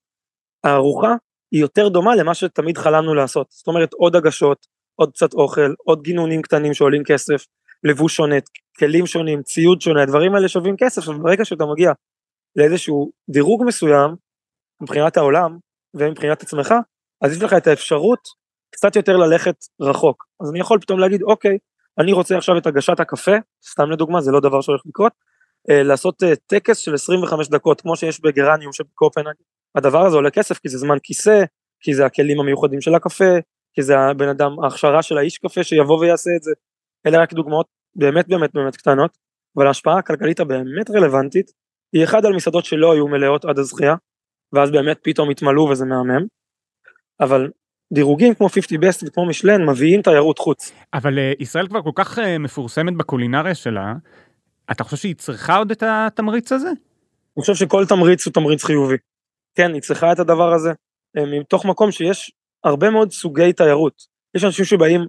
הארוחה 0.64 1.14
היא 1.52 1.62
יותר 1.62 1.88
דומה 1.90 2.16
למה 2.16 2.34
שתמיד 2.34 2.78
חלמנו 2.78 3.16
לעשות. 3.16 3.48
זאת 3.50 3.68
אומרת, 3.68 3.94
עוד 3.94 4.16
הגשות, 4.16 4.68
עוד 4.96 5.12
קצת 5.12 5.34
אוכל, 5.34 5.74
עוד 5.86 6.02
גינונים 6.02 6.42
קטנים 6.42 6.74
שעולים 6.74 7.04
כסף, 7.04 7.46
לבוש 7.84 8.16
שונה, 8.16 8.36
כלים 8.80 9.06
שונים, 9.06 9.44
ציוד 9.44 9.82
שונה, 9.82 10.04
הדברים 10.04 10.36
האלה 10.36 10.48
שווים 10.48 10.76
כסף, 10.78 11.08
וברגע 11.08 11.46
שאתה 11.46 11.66
מגיע 11.66 11.92
לאיזשהו 12.56 13.12
דירוג 13.30 13.64
מסוים, 13.68 14.16
מבחינת 14.82 15.18
העולם 15.18 15.58
ומבחינת 15.94 16.42
עצמך, 16.42 16.74
אז 17.22 17.32
יש 17.32 17.44
לך 17.44 17.54
את 17.54 17.68
האפשרות 17.68 18.20
קצת 18.72 18.96
יותר 18.96 19.18
ללכת 19.18 19.56
רחוק. 19.82 20.26
אז 20.42 20.52
אני 20.52 20.60
יכול 20.60 20.80
פתאום 20.82 21.00
להגיד, 21.00 21.22
אוקיי, 21.24 21.58
אני 22.00 22.14
רוצה 22.14 22.38
עכשיו 22.38 22.58
את 22.58 22.68
הגשת 22.68 23.00
הקפה, 23.00 23.32
סתם 23.72 23.92
לדוגמה, 23.92 24.22
זה 24.22 24.32
לא 24.32 24.40
דבר 24.40 24.62
שהולך 24.62 24.82
לקרות, 24.86 25.14
אה, 25.70 25.84
לעשות 25.84 26.24
אה, 26.24 26.36
טקס 26.36 26.78
של 26.78 26.94
25 26.94 27.48
דקות, 27.48 27.82
כמו 27.82 27.96
שיש 27.96 28.22
בגרניום 28.22 28.74
שבקופנהגן. 28.74 29.32
הדבר 29.76 30.06
הזה 30.06 30.16
עולה 30.16 30.32
כסף, 30.32 30.58
כי 30.58 30.70
זה 30.70 30.78
זמן 30.78 30.96
כיסא, 31.04 31.44
כי 31.80 31.94
זה 31.94 32.06
הכלים 32.06 32.40
המיוחדים 32.40 32.82
של 32.82 32.96
הקפה, 32.96 33.34
כי 33.74 33.82
זה 33.82 34.00
הבן 34.00 34.30
אדם, 34.30 34.52
ההכשרה 34.64 35.04
של 35.04 35.18
האיש 35.18 35.38
קפה 35.38 35.64
שיבוא 35.64 36.00
ויעשה 36.00 36.30
את 36.38 36.44
זה. 36.44 36.52
אלה 37.08 37.22
רק 37.22 37.34
דוגמאות 37.34 37.66
באמת 37.96 38.28
באמת 38.28 38.54
באמת 38.54 38.76
קטנות, 38.76 39.18
אבל 39.58 39.68
ההשפעה 39.68 39.98
הכלכלית 39.98 40.40
הבאמת 40.40 40.90
רלוונטית, 40.90 41.52
היא 41.94 42.04
אחד 42.04 42.26
על 42.26 42.34
מסעדות 42.34 42.66
שלא 42.66 42.94
היו 42.94 43.08
מלאות 43.08 43.46
עד 43.46 43.60
הזכייה, 43.60 43.96
ואז 44.54 44.72
באמת 44.72 45.00
פתאום 45.04 45.30
התמלאו 45.30 45.70
וזה 45.70 45.86
מהמם. 45.86 46.26
אבל 47.20 47.50
דירוגים 47.94 48.34
כמו 48.34 48.50
50 48.50 48.82
best 48.82 49.08
וכמו 49.08 49.26
משלן 49.26 49.70
מביאים 49.70 50.02
תיירות 50.02 50.40
חוץ. 50.40 50.72
אבל 50.94 51.14
uh, 51.18 51.44
ישראל 51.44 51.68
כבר 51.68 51.82
כל 51.82 51.92
כך 51.96 52.18
uh, 52.18 52.22
מפורסמת 52.40 52.98
בקולינריה 52.98 53.56
שלה, 53.56 53.94
אתה 54.72 54.84
חושב 54.84 54.98
שהיא 54.98 55.16
צריכה 55.16 55.58
עוד 55.58 55.72
את 55.72 55.84
התמריץ 55.88 56.52
הזה? 56.52 56.68
אני 56.68 57.42
חושב 57.42 57.56
שכל 57.56 57.86
תמריץ 57.86 58.26
הוא 58.26 58.34
תמריץ 58.34 58.64
חיובי. 58.64 58.96
כן, 59.56 59.74
היא 59.74 59.82
צריכה 59.82 60.12
את 60.12 60.20
הדבר 60.20 60.54
הזה, 60.54 60.72
אה, 61.18 61.40
מתוך 61.40 61.66
מקום 61.66 61.92
שיש 61.92 62.32
הרבה 62.64 62.90
מאוד 62.90 63.12
סוגי 63.12 63.54
תיירות. 63.54 64.04
יש 64.36 64.44
אנשים 64.44 64.66
שבאים 64.66 65.06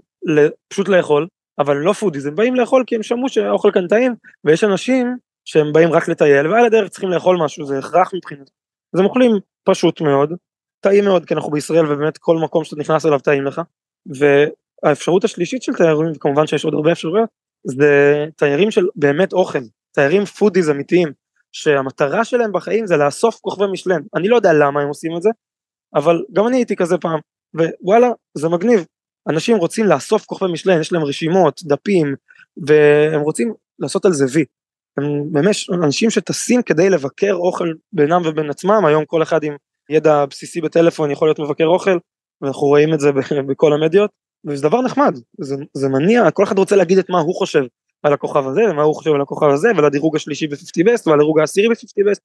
פשוט 0.69 0.89
לאכול, 0.89 1.27
אבל 1.59 1.77
לא 1.77 1.93
foodies, 1.93 2.27
הם 2.27 2.35
באים 2.35 2.55
לאכול 2.55 2.85
כי 2.87 2.97
הם 2.97 3.03
שמעו 3.03 3.29
שהאוכל 3.29 3.71
כאן 3.75 3.89
טעים, 3.89 4.15
ויש 4.45 4.65
אנשים 4.65 5.17
שהם 5.45 5.73
באים 5.73 5.93
רק 5.93 6.09
לטייל, 6.09 6.47
ועל 6.47 6.65
הדרך 6.65 6.89
צריכים 6.89 7.11
לאכול 7.11 7.39
משהו, 7.45 7.67
זה 7.67 7.79
הכרח 7.79 8.15
מבחינתם. 8.15 8.53
אז 8.95 9.01
הם 9.01 9.07
אוכלים 9.07 9.33
פשוט 9.65 10.01
מאוד, 10.01 10.33
טעים 10.81 11.05
מאוד, 11.05 11.25
כי 11.25 11.35
אנחנו 11.35 11.51
בישראל 11.51 11.93
ובאמת 11.93 12.19
כל 12.19 12.37
מקום 12.37 12.65
שאתה 12.65 12.77
נכנס 12.77 13.07
אליו 13.07 13.19
טעים 13.19 13.45
לך, 13.45 13.61
האפשרות 14.83 15.25
השלישית 15.25 15.63
של 15.63 15.73
תיירים, 15.75 16.13
וכמובן 16.17 16.47
שיש 16.47 16.65
עוד 16.65 16.75
הרבה 16.75 16.93
אפשרויות, 16.93 17.29
זה 17.67 18.27
תיירים 18.37 18.71
של 18.71 18.87
באמת 18.97 19.33
אוכל, 19.33 19.59
תיירים 19.93 20.25
foodies 20.25 20.71
אמיתיים, 20.71 21.09
שהמטרה 21.53 22.25
שלהם 22.25 22.53
בחיים 22.53 22.87
זה 22.87 22.97
לאסוף 22.97 23.39
כוכבי 23.41 23.65
מישלן. 23.73 24.01
אני 24.17 24.29
לא 24.29 24.37
יודע 24.37 24.53
למה 24.53 24.81
הם 24.83 24.89
עושים 24.89 25.17
את 25.17 25.23
זה, 25.23 25.31
אבל 25.95 26.25
גם 26.33 26.47
אני 26.47 26.57
הייתי 26.57 26.77
כזה 26.77 26.99
פעם, 26.99 27.19
ווואלה, 27.55 28.09
זה 28.35 28.49
מגניב. 28.49 28.87
אנשים 29.29 29.57
רוצים 29.57 29.87
לאסוף 29.87 30.27
כוכבי 30.27 30.53
מישלן, 30.53 30.81
יש 30.81 30.93
להם 30.93 31.03
רשימות, 31.03 31.61
דפים, 31.65 32.15
והם 32.67 33.21
רוצים 33.21 33.55
לעשות 33.79 34.05
על 34.05 34.13
זה 34.13 34.25
וי. 34.33 34.45
הם 34.99 35.33
באמת 35.33 35.55
אנשים 35.85 36.11
שטסים 36.11 36.63
כדי 36.63 36.91
לבקר 36.91 37.33
אוכל 37.33 37.73
בינם 37.93 38.23
ובין 38.25 38.51
עצמם, 38.51 38.85
היום 38.87 39.05
כל 39.05 39.23
אחד 39.23 39.45
עם 39.45 39.57
ידע 39.91 40.25
בסיסי 40.27 40.61
בטלפון 40.61 41.11
יכול 41.11 41.29
להיות 41.29 41.39
מבקר 41.39 41.67
אוכל, 41.67 41.99
ואנחנו 42.43 42.67
רואים 42.67 42.95
את 42.95 43.01
זה 43.01 43.11
בכל 43.49 43.73
המדיות, 43.73 44.11
וזה 44.47 44.63
דבר 44.63 44.83
נחמד, 44.83 45.19
זה, 45.41 45.57
זה 45.75 45.89
מניע, 45.89 46.31
כל 46.31 46.45
אחד 46.45 46.59
רוצה 46.59 46.77
להגיד 46.77 46.99
את 46.99 47.11
מה 47.11 47.21
הוא 47.21 47.35
חושב 47.35 47.65
על 48.03 48.13
הכוכב 48.13 48.47
הזה, 48.47 48.61
ומה 48.71 48.83
הוא 48.83 48.95
חושב 48.95 49.11
על 49.13 49.21
הכוכב 49.21 49.47
הזה, 49.47 49.69
ועל 49.77 49.85
הדירוג 49.85 50.17
השלישי 50.17 50.47
ב-50 50.47 50.93
בסט, 50.93 51.07
ועל 51.07 51.17
הדירוג 51.19 51.39
העשירי 51.39 51.69
ב-50 51.69 52.11
בסט, 52.11 52.23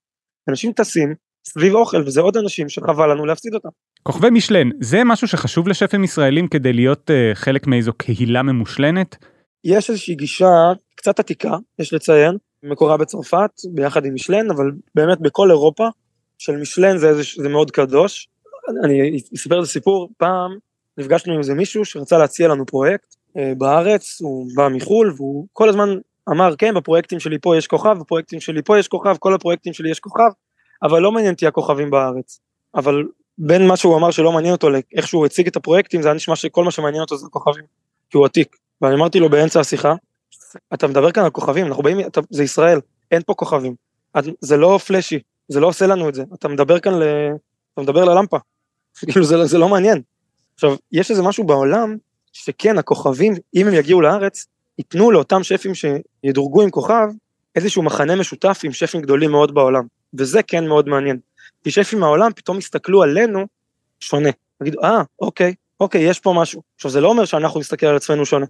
אנשים 0.49 0.71
טסים 0.71 1.15
סביב 1.47 1.75
אוכל, 1.75 2.01
וזה 2.05 2.21
עוד 2.21 2.37
אנשים 2.37 2.69
שחבל 2.69 3.11
לנו 3.11 3.25
להפסיד 3.25 3.53
אותם. 3.53 3.69
כוכבי 4.03 4.29
משלן, 4.29 4.69
זה 4.81 5.03
משהו 5.03 5.27
שחשוב 5.27 5.67
לשפים 5.67 6.03
ישראלים 6.03 6.47
כדי 6.47 6.73
להיות 6.73 7.09
uh, 7.09 7.35
חלק 7.35 7.67
מאיזו 7.67 7.93
קהילה 7.93 8.43
ממושלנת? 8.43 9.15
יש 9.63 9.89
איזושהי 9.89 10.15
גישה 10.15 10.71
קצת 10.95 11.19
עתיקה, 11.19 11.57
יש 11.79 11.93
לציין, 11.93 12.37
מקורה 12.63 12.97
בצרפת, 12.97 13.49
ביחד 13.73 14.05
עם 14.05 14.13
משלן, 14.13 14.51
אבל 14.51 14.71
באמת 14.95 15.21
בכל 15.21 15.51
אירופה, 15.51 15.87
של 16.45 16.57
משלן 16.57 16.97
זה, 16.97 17.13
זה 17.37 17.49
מאוד 17.49 17.71
קדוש. 17.71 18.27
אני 18.83 19.19
אספר 19.35 19.59
את 19.59 19.63
הסיפור, 19.63 20.09
פעם 20.17 20.57
נפגשנו 20.97 21.33
עם 21.33 21.39
איזה 21.39 21.53
מישהו 21.53 21.85
שרצה 21.85 22.17
להציע 22.17 22.47
לנו 22.47 22.65
פרויקט 22.65 23.15
אה, 23.37 23.53
בארץ, 23.57 24.21
הוא 24.21 24.47
בא 24.55 24.67
מחו"ל, 24.71 25.13
והוא 25.17 25.47
כל 25.53 25.69
הזמן 25.69 25.89
אמר, 26.29 26.55
כן, 26.55 26.73
בפרויקטים 26.73 27.19
שלי 27.19 27.37
פה 27.41 27.57
יש 27.57 27.67
כוכב, 27.67 27.97
בפרויקטים 27.99 28.39
שלי 28.39 28.61
פה 28.61 28.79
יש 28.79 28.87
כוכב, 28.87 29.15
כל 29.19 29.33
הפרויקטים 29.33 29.73
שלי 29.73 29.91
יש 29.91 29.99
כוכב, 29.99 30.29
אבל 30.83 31.01
לא 31.01 31.11
מעניין 31.11 31.33
אותי 31.33 31.47
הכוכבים 31.47 31.89
בארץ. 31.89 32.39
אבל 32.75 33.03
בין 33.37 33.67
מה 33.67 33.77
שהוא 33.77 33.97
אמר 33.97 34.11
שלא 34.11 34.31
מעניין 34.31 34.53
אותו 34.53 34.69
לאיך 34.69 35.07
שהוא 35.07 35.25
הציג 35.25 35.47
את 35.47 35.55
הפרויקטים, 35.55 36.01
זה 36.01 36.07
היה 36.07 36.15
נשמע 36.15 36.35
שכל 36.35 36.63
מה 36.63 36.71
שמעניין 36.71 37.01
אותו 37.01 37.17
זה 37.17 37.25
הכוכבים, 37.27 37.63
כי 38.09 38.17
הוא 38.17 38.25
עתיק. 38.25 38.55
ואני 38.81 38.95
אמרתי 38.95 39.19
לו 39.19 39.29
באמצע 39.29 39.59
השיחה, 39.59 39.93
אתה 40.73 40.87
מדבר 40.87 41.11
כאן 41.11 41.23
על 41.23 41.29
כוכבים, 41.29 41.65
אנחנו 41.65 41.83
באים, 41.83 41.99
אתה, 41.99 42.21
זה 42.29 42.43
ישראל, 42.43 42.79
אין 43.11 43.21
פה 43.25 43.33
כוכבים. 43.33 43.75
זה 44.41 44.57
לא 44.57 44.79
פלאשי, 44.87 45.19
זה 45.47 45.59
לא 45.59 45.67
עושה 45.67 45.87
לנו 45.87 46.09
את 46.09 46.15
זה, 46.15 46.23
אתה 46.33 46.47
מדבר 46.47 46.79
כאן, 46.79 46.93
ל... 46.93 47.03
אתה 47.73 47.81
מדבר 47.81 48.05
ללמפה, 48.05 48.37
כאילו 49.11 49.25
זה, 49.25 49.45
זה 49.45 49.57
לא 49.57 49.69
מעניין. 49.69 50.01
עכשיו, 50.53 50.75
יש 50.91 51.11
איזה 51.11 51.23
משהו 51.23 51.43
בעולם, 51.43 51.97
שכן, 52.33 52.77
הכוכבים, 52.77 53.33
אם 53.55 53.67
הם 53.67 53.73
יגיעו 53.73 54.01
לארץ, 54.01 54.45
ייתנו 54.77 55.11
לאותם 55.11 55.43
שפים 55.43 55.71
שידורגו 55.75 56.61
עם 56.61 56.69
כוכב, 56.69 57.07
איזשהו 57.55 57.83
מחנה 57.83 58.15
משותף 58.15 58.61
עם 58.63 58.71
שפים 58.71 59.01
גדולים 59.01 59.31
מאוד 59.31 59.53
בעולם, 59.53 59.83
וזה 60.13 60.43
כן 60.43 60.67
מאוד 60.67 60.89
מעניין. 60.89 61.19
כי 61.63 61.71
שפים 61.71 61.99
מהעולם 61.99 62.31
פתאום 62.35 62.57
יסתכלו 62.57 63.03
עלינו 63.03 63.45
שונה, 63.99 64.29
יגידו, 64.61 64.83
אה, 64.83 65.01
אוקיי, 65.19 65.53
אוקיי, 65.79 66.01
יש 66.01 66.19
פה 66.19 66.33
משהו. 66.37 66.61
עכשיו, 66.75 66.91
זה 66.91 67.01
לא 67.01 67.07
אומר 67.07 67.25
שאנחנו 67.25 67.59
נסתכל 67.59 67.85
על 67.85 67.95
עצמנו 67.95 68.25
שונה. 68.25 68.45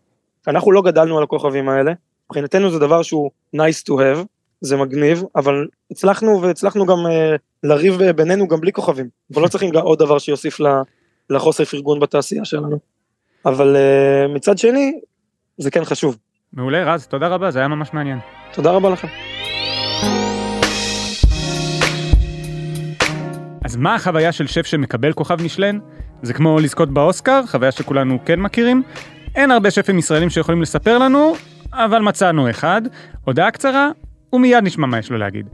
אנחנו 0.47 0.71
לא 0.71 0.81
גדלנו 0.81 1.17
על 1.17 1.23
הכוכבים 1.23 1.69
האלה, 1.69 1.93
מבחינתנו 2.25 2.71
זה 2.71 2.79
דבר 2.79 3.03
שהוא 3.03 3.31
nice 3.55 3.83
to 3.89 3.91
have, 3.91 4.25
זה 4.65 4.77
מגניב, 4.77 5.23
אבל 5.35 5.67
הצלחנו 5.91 6.41
והצלחנו 6.41 6.85
גם 6.85 6.97
uh, 7.05 7.37
לריב 7.63 8.11
בינינו 8.11 8.47
גם 8.47 8.59
בלי 8.59 8.71
כוכבים, 8.71 9.07
אבל 9.33 9.41
לא 9.41 9.47
צריכים 9.47 9.75
עוד 9.75 9.99
דבר 9.99 10.19
שיוסיף 10.19 10.57
לחוסר 11.29 11.65
פרגון 11.65 11.99
בתעשייה 11.99 12.45
שלנו. 12.45 12.79
אבל 13.45 13.75
uh, 13.75 14.35
מצד 14.35 14.57
שני, 14.57 14.99
זה 15.57 15.71
כן 15.71 15.85
חשוב. 15.85 16.17
מעולה 16.53 16.93
רז, 16.93 17.07
תודה 17.07 17.27
רבה, 17.27 17.51
זה 17.51 17.59
היה 17.59 17.67
ממש 17.67 17.93
מעניין. 17.93 18.19
תודה 18.53 18.71
רבה 18.71 18.89
לכם. 18.89 19.07
אז 23.65 23.75
מה 23.75 23.95
החוויה 23.95 24.31
של 24.31 24.47
שף 24.47 24.65
שמקבל 24.65 25.13
כוכב 25.13 25.41
משלן? 25.41 25.79
זה 26.21 26.33
כמו 26.33 26.59
לזכות 26.59 26.93
באוסקר, 26.93 27.41
חוויה 27.47 27.71
שכולנו 27.71 28.17
כן 28.25 28.39
מכירים. 28.39 28.83
אין 29.35 29.51
הרבה 29.51 29.71
שפים 29.71 29.99
ישראלים 29.99 30.29
שיכולים 30.29 30.61
לספר 30.61 30.97
לנו, 30.97 31.33
אבל 31.73 32.01
מצאנו 32.01 32.49
אחד. 32.49 32.81
הודעה 33.25 33.51
קצרה, 33.51 33.89
ומיד 34.35 34.63
נשמע 34.63 34.87
מה 34.87 34.99
יש 34.99 35.11
לו 35.11 35.17
להגיד. 35.17 35.45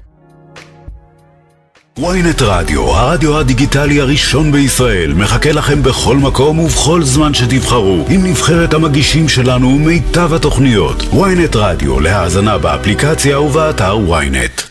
ynet 2.00 2.42
רדיו, 2.42 2.82
הרדיו 2.82 3.40
הדיגיטלי 3.40 4.02
הראשון 4.02 4.52
בישראל, 4.52 5.14
מחכה 5.14 5.52
לכם 5.52 5.84
בכל 5.84 6.18
מקום 6.18 6.60
ובכל 6.60 7.04
זמן 7.04 7.34
שתבחרו, 7.34 8.06
עם 8.10 8.26
נבחרת 8.26 8.74
המגישים 8.74 9.30
שלנו 9.30 9.68
ומיטב 9.68 10.34
התוכניות. 10.34 11.02
ynet 11.02 11.56
רדיו, 11.58 12.00
להאזנה 12.00 12.58
באפליקציה 12.58 13.40
ובאתר 13.40 13.98
ynet. 13.98 14.71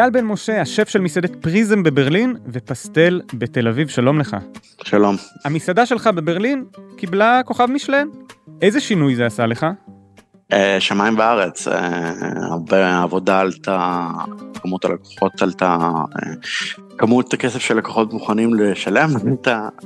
גל 0.00 0.10
בן 0.10 0.24
משה, 0.24 0.60
השף 0.60 0.88
של 0.88 1.00
מסעדת 1.00 1.36
פריזם 1.42 1.82
בברלין 1.82 2.36
ופסטל 2.52 3.20
בתל 3.34 3.68
אביב, 3.68 3.88
שלום 3.88 4.18
לך. 4.18 4.36
שלום. 4.84 5.16
המסעדה 5.44 5.86
שלך 5.86 6.06
בברלין 6.06 6.64
קיבלה 6.96 7.40
כוכב 7.44 7.66
משלן. 7.66 8.08
איזה 8.62 8.80
שינוי 8.80 9.16
זה 9.16 9.26
עשה 9.26 9.46
לך? 9.46 9.66
אה, 10.52 10.76
שמיים 10.80 11.18
וארץ, 11.18 11.68
אה, 11.68 12.12
הרבה 12.50 13.02
עבודה 13.02 13.40
עלתה, 13.40 14.06
כמות 14.62 14.84
הלקוחות 14.84 15.42
עלתה, 15.42 15.76
אה, 15.82 16.32
כמות 16.98 17.34
הכסף 17.34 17.58
שלקוחות 17.58 18.12
מוכנים 18.12 18.54
לשלם 18.54 19.08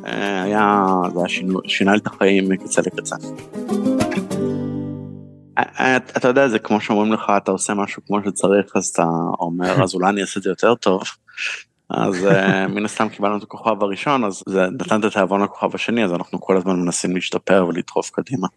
היה, 0.05 0.85
זה 1.15 1.21
היה 1.21 1.29
שינה 1.67 1.97
את 1.97 2.07
החיים 2.07 2.49
מקצה 2.49 2.83
לקצה. 2.83 3.17
אתה 6.17 6.29
יודע 6.29 6.49
זה 6.49 6.59
כמו 6.59 6.81
שאומרים 6.81 7.13
לך 7.13 7.33
אתה 7.37 7.51
עושה 7.51 7.75
משהו 7.75 8.03
כמו 8.07 8.19
שצריך 8.25 8.77
אז 8.77 8.87
אתה 8.87 9.05
אומר 9.41 9.83
אז 9.83 9.95
אולי 9.95 10.09
אני 10.09 10.21
אעשה 10.21 10.39
את 10.39 10.43
זה 10.43 10.51
יותר 10.51 10.75
טוב. 10.75 11.03
אז 11.91 12.27
מן 12.69 12.85
הסתם 12.85 13.09
קיבלנו 13.09 13.37
את 13.37 13.43
הכוכב 13.43 13.83
הראשון 13.83 14.25
אז 14.25 14.43
זה 14.49 14.67
נתן 14.67 15.01
את 15.01 15.05
התיאבון 15.05 15.43
לכוכב 15.43 15.75
השני 15.75 16.05
אז 16.05 16.13
אנחנו 16.13 16.41
כל 16.41 16.57
הזמן 16.57 16.81
מנסים 16.81 17.15
להשתפר 17.15 17.67
ולדחוף 17.69 18.11
קדימה. 18.11 18.49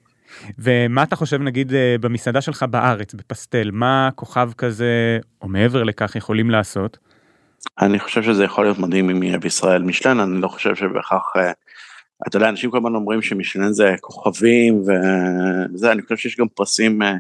ומה 0.60 1.04
אתה 1.04 1.16
חושב 1.16 1.42
נגיד 1.42 1.74
במסעדה 2.02 2.42
שלך 2.42 2.64
בארץ 2.64 3.14
בפסטל 3.14 3.70
מה 3.74 4.10
כוכב 4.16 4.52
כזה 4.58 5.20
או 5.42 5.48
מעבר 5.48 5.84
לכך 5.84 6.16
יכולים 6.16 6.50
לעשות? 6.52 6.98
אני 7.82 8.00
חושב 8.00 8.24
שזה 8.24 8.44
יכול 8.44 8.66
להיות 8.66 8.80
מדהים 8.80 9.10
אם 9.10 9.24
יהיה 9.24 9.38
בישראל 9.38 9.84
משלן 9.84 10.20
אני 10.20 10.42
לא 10.42 10.48
חושב 10.48 10.76
שבהכרח 10.76 11.34
אתה 12.28 12.38
יודע, 12.38 12.50
אנשים 12.50 12.72
כל 12.72 12.78
הזמן 12.78 12.96
אומרים 12.96 13.22
שמשלן 13.22 13.74
זה 13.74 13.96
כוכבים 14.02 14.82
וזה, 14.82 15.92
אני 15.92 16.02
חושב 16.02 16.18
שיש 16.18 16.38
גם 16.38 16.48
פרסים 16.48 17.02
אה, 17.02 17.14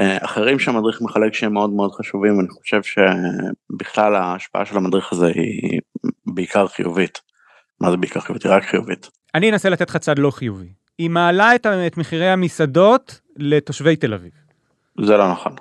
אה, 0.00 0.18
אחרים 0.24 0.58
שהמדריך 0.58 1.02
מחלק 1.02 1.34
שהם 1.34 1.52
מאוד 1.52 1.70
מאוד 1.70 1.92
חשובים, 1.92 2.36
ואני 2.36 2.48
חושב 2.48 2.80
שבכלל 2.82 4.14
ההשפעה 4.14 4.64
של 4.66 4.76
המדריך 4.76 5.12
הזה 5.12 5.26
היא 5.26 5.80
בעיקר 6.26 6.66
חיובית. 6.66 7.18
מה 7.80 7.90
זה 7.90 7.96
בעיקר 7.96 8.20
חיובית? 8.20 8.44
היא 8.44 8.52
רק 8.52 8.64
חיובית. 8.64 9.10
אני 9.34 9.50
אנסה 9.50 9.68
לתת 9.68 9.90
לך 9.90 9.96
צד 9.96 10.18
לא 10.18 10.30
חיובי. 10.30 10.72
היא 10.98 11.10
מעלה 11.10 11.54
את, 11.54 11.66
את 11.86 11.96
מחירי 11.96 12.28
המסעדות 12.28 13.20
לתושבי 13.36 13.96
תל 13.96 14.14
אביב. 14.14 14.32
זה 15.00 15.16
לא 15.16 15.30
נכון. 15.32 15.52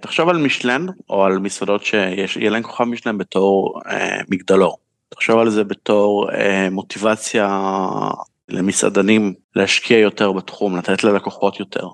תחשוב 0.00 0.28
על 0.28 0.38
משלן 0.38 0.86
או 1.10 1.24
על 1.24 1.38
מסעדות 1.38 1.84
שיהיה 1.84 2.50
להם 2.50 2.62
כוכב 2.62 2.84
משלן 2.84 3.18
בתור 3.18 3.80
אה, 3.86 4.20
מגדלור. 4.28 4.78
תחשוב 5.08 5.38
על 5.38 5.50
זה 5.50 5.64
בתור 5.64 6.30
אה, 6.32 6.70
מוטיבציה 6.70 7.48
למסעדנים 8.48 9.34
להשקיע 9.56 9.98
יותר 9.98 10.32
בתחום, 10.32 10.76
לתת 10.76 11.04
ללקוחות 11.04 11.60
יותר, 11.60 11.88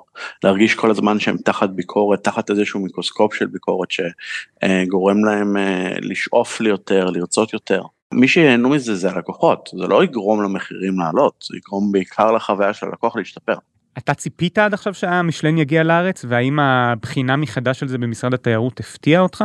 להרגיש 0.44 0.74
כל 0.74 0.90
הזמן 0.90 1.18
שהם 1.18 1.36
תחת 1.36 1.70
ביקורת, 1.70 2.24
תחת 2.24 2.50
איזשהו 2.50 2.80
מיקרוסקופ 2.80 3.34
של 3.34 3.46
ביקורת 3.46 3.88
שגורם 3.90 5.24
להם 5.24 5.56
אה, 5.56 5.92
לשאוף 6.00 6.60
ליותר, 6.60 7.10
לרצות 7.10 7.52
יותר. 7.52 7.82
מי 8.14 8.28
שיהנו 8.28 8.68
מזה 8.68 8.94
זה 8.94 9.10
הלקוחות, 9.10 9.70
זה 9.78 9.86
לא 9.86 10.04
יגרום 10.04 10.42
למחירים 10.42 10.98
לעלות, 10.98 11.44
זה 11.50 11.56
יגרום 11.56 11.92
בעיקר 11.92 12.32
לחוויה 12.32 12.74
של 12.74 12.86
הלקוח 12.86 13.16
להשתפר. 13.16 13.54
אתה 13.98 14.14
ציפית 14.14 14.58
עד 14.58 14.74
עכשיו 14.74 14.94
שהמשלן 14.94 15.58
יגיע 15.58 15.82
לארץ, 15.82 16.24
והאם 16.28 16.60
הבחינה 16.60 17.36
מחדש 17.36 17.80
של 17.80 17.88
זה 17.88 17.98
במשרד 17.98 18.34
התיירות 18.34 18.80
הפתיעה 18.80 19.22
אותך? 19.22 19.44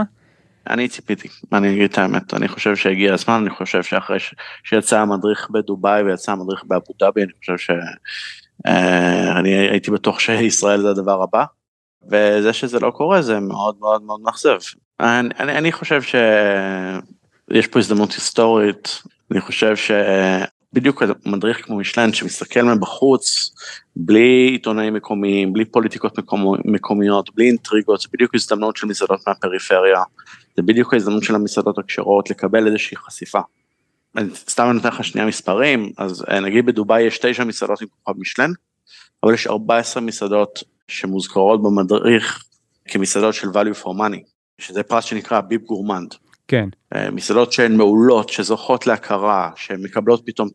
אני 0.69 0.87
ציפיתי, 0.87 1.27
אני 1.53 1.73
אגיד 1.73 1.91
את 1.91 1.97
האמת, 1.97 2.33
אני 2.33 2.47
חושב 2.47 2.75
שהגיע 2.75 3.13
הזמן, 3.13 3.33
אני 3.33 3.49
חושב 3.49 3.83
שאחרי 3.83 4.19
ש... 4.19 4.33
שיצא 4.63 4.99
המדריך 4.99 5.49
בדובאי 5.49 6.03
ויצא 6.03 6.31
המדריך 6.31 6.63
באבו 6.63 6.93
דאבי, 6.99 7.23
אני 7.23 7.31
חושב 7.39 7.57
שאני 7.57 9.55
אה, 9.55 9.71
הייתי 9.71 9.91
בטוח 9.91 10.19
שישראל 10.19 10.81
זה 10.81 10.89
הדבר 10.89 11.23
הבא, 11.23 11.45
וזה 12.11 12.53
שזה 12.53 12.79
לא 12.79 12.91
קורה 12.91 13.21
זה 13.21 13.39
מאוד 13.39 13.75
מאוד 13.79 14.01
מאוד 14.01 14.21
מאכזב. 14.21 14.57
אני, 14.99 15.29
אני, 15.39 15.57
אני 15.57 15.71
חושב 15.71 16.01
שיש 16.01 17.67
פה 17.67 17.79
הזדמנות 17.79 18.11
היסטורית, 18.11 19.01
אני 19.31 19.41
חושב 19.41 19.75
ש... 19.75 19.91
בדיוק 20.75 21.03
מדריך 21.25 21.65
כמו 21.65 21.77
משלן 21.77 22.13
שמסתכל 22.13 22.61
מבחוץ, 22.61 23.53
בלי 23.95 24.49
עיתונאים 24.51 24.93
מקומיים, 24.93 25.53
בלי 25.53 25.65
פוליטיקות 25.65 26.17
מקומיות, 26.65 27.35
בלי 27.35 27.47
אינטריגות, 27.47 28.01
זה 28.01 28.07
בדיוק 28.13 28.35
הזדמנות 28.35 28.77
של 28.77 28.87
מסעדות 28.87 29.27
מהפריפריה, 29.27 30.03
זה 30.55 30.61
בדיוק 30.61 30.93
ההזדמנות 30.93 31.23
של 31.23 31.35
המסעדות 31.35 31.77
הכשרות 31.77 32.29
לקבל 32.29 32.67
איזושהי 32.67 32.97
חשיפה. 32.97 33.39
אני 34.17 34.29
סתם 34.35 34.71
נותן 34.73 34.87
לך 34.87 35.03
שנייה 35.03 35.27
מספרים, 35.27 35.91
אז 35.97 36.25
אה, 36.29 36.39
נגיד 36.39 36.65
בדובאי 36.65 37.01
יש 37.01 37.19
תשע 37.21 37.43
מסעדות 37.43 37.81
עם 37.81 37.87
כוכב 37.87 38.19
משלן, 38.19 38.51
אבל 39.23 39.33
יש 39.33 39.47
14 39.47 40.03
מסעדות 40.03 40.63
שמוזכרות 40.87 41.63
במדריך 41.63 42.43
כמסעדות 42.85 43.33
של 43.33 43.47
value 43.47 43.83
for 43.83 43.87
money, 43.87 44.19
שזה 44.57 44.83
פרס 44.83 45.03
שנקרא 45.03 45.41
ביב 45.41 45.61
גורמנד. 45.61 46.15
כן. 46.47 46.69
אה, 46.95 47.11
מסעדות 47.11 47.53
שהן 47.53 47.75
מעולות, 47.75 48.29
שזוכות 48.29 48.87
להכרה, 48.87 49.51
שמקבלות 49.55 50.21
פתאום 50.25 50.49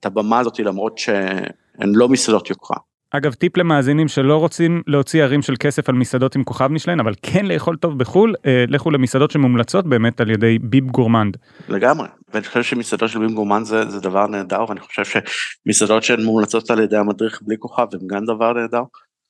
את 0.00 0.06
הבמה 0.06 0.38
הזאת 0.38 0.58
למרות 0.58 0.98
שהן 0.98 1.92
לא 1.94 2.08
מסעדות 2.08 2.50
יוקרה. 2.50 2.76
אגב, 3.16 3.32
טיפ 3.32 3.56
למאזינים 3.56 4.08
שלא 4.08 4.36
רוצים 4.36 4.82
להוציא 4.86 5.24
ערים 5.24 5.42
של 5.42 5.54
כסף 5.60 5.88
על 5.88 5.94
מסעדות 5.94 6.36
עם 6.36 6.44
כוכב 6.44 6.66
משלן, 6.66 7.00
אבל 7.00 7.14
כן 7.22 7.46
לאכול 7.46 7.76
טוב 7.76 7.98
בחו"ל, 7.98 8.34
אה, 8.46 8.64
לכו 8.68 8.90
למסעדות 8.90 9.30
שמומלצות 9.30 9.86
באמת 9.86 10.20
על 10.20 10.30
ידי 10.30 10.58
ביב 10.58 10.86
גורמנד. 10.90 11.36
לגמרי, 11.68 12.08
ואני 12.34 12.44
חושב 12.44 12.62
שמסעדות 12.62 13.08
של 13.08 13.18
ביב 13.18 13.30
גורמנד 13.30 13.64
זה, 13.64 13.90
זה 13.90 14.00
דבר 14.00 14.26
נהדר, 14.26 14.64
ואני 14.68 14.80
חושב 14.80 15.02
שמסעדות 15.04 16.02
שהן 16.02 16.22
מומלצות 16.22 16.70
על 16.70 16.80
ידי 16.80 16.96
המדריך 16.96 17.42
בלי 17.42 17.56
כוכב 17.58 17.86
הם 17.92 18.06
גם 18.06 18.24
דבר 18.24 18.52
נהדר. 18.52 18.82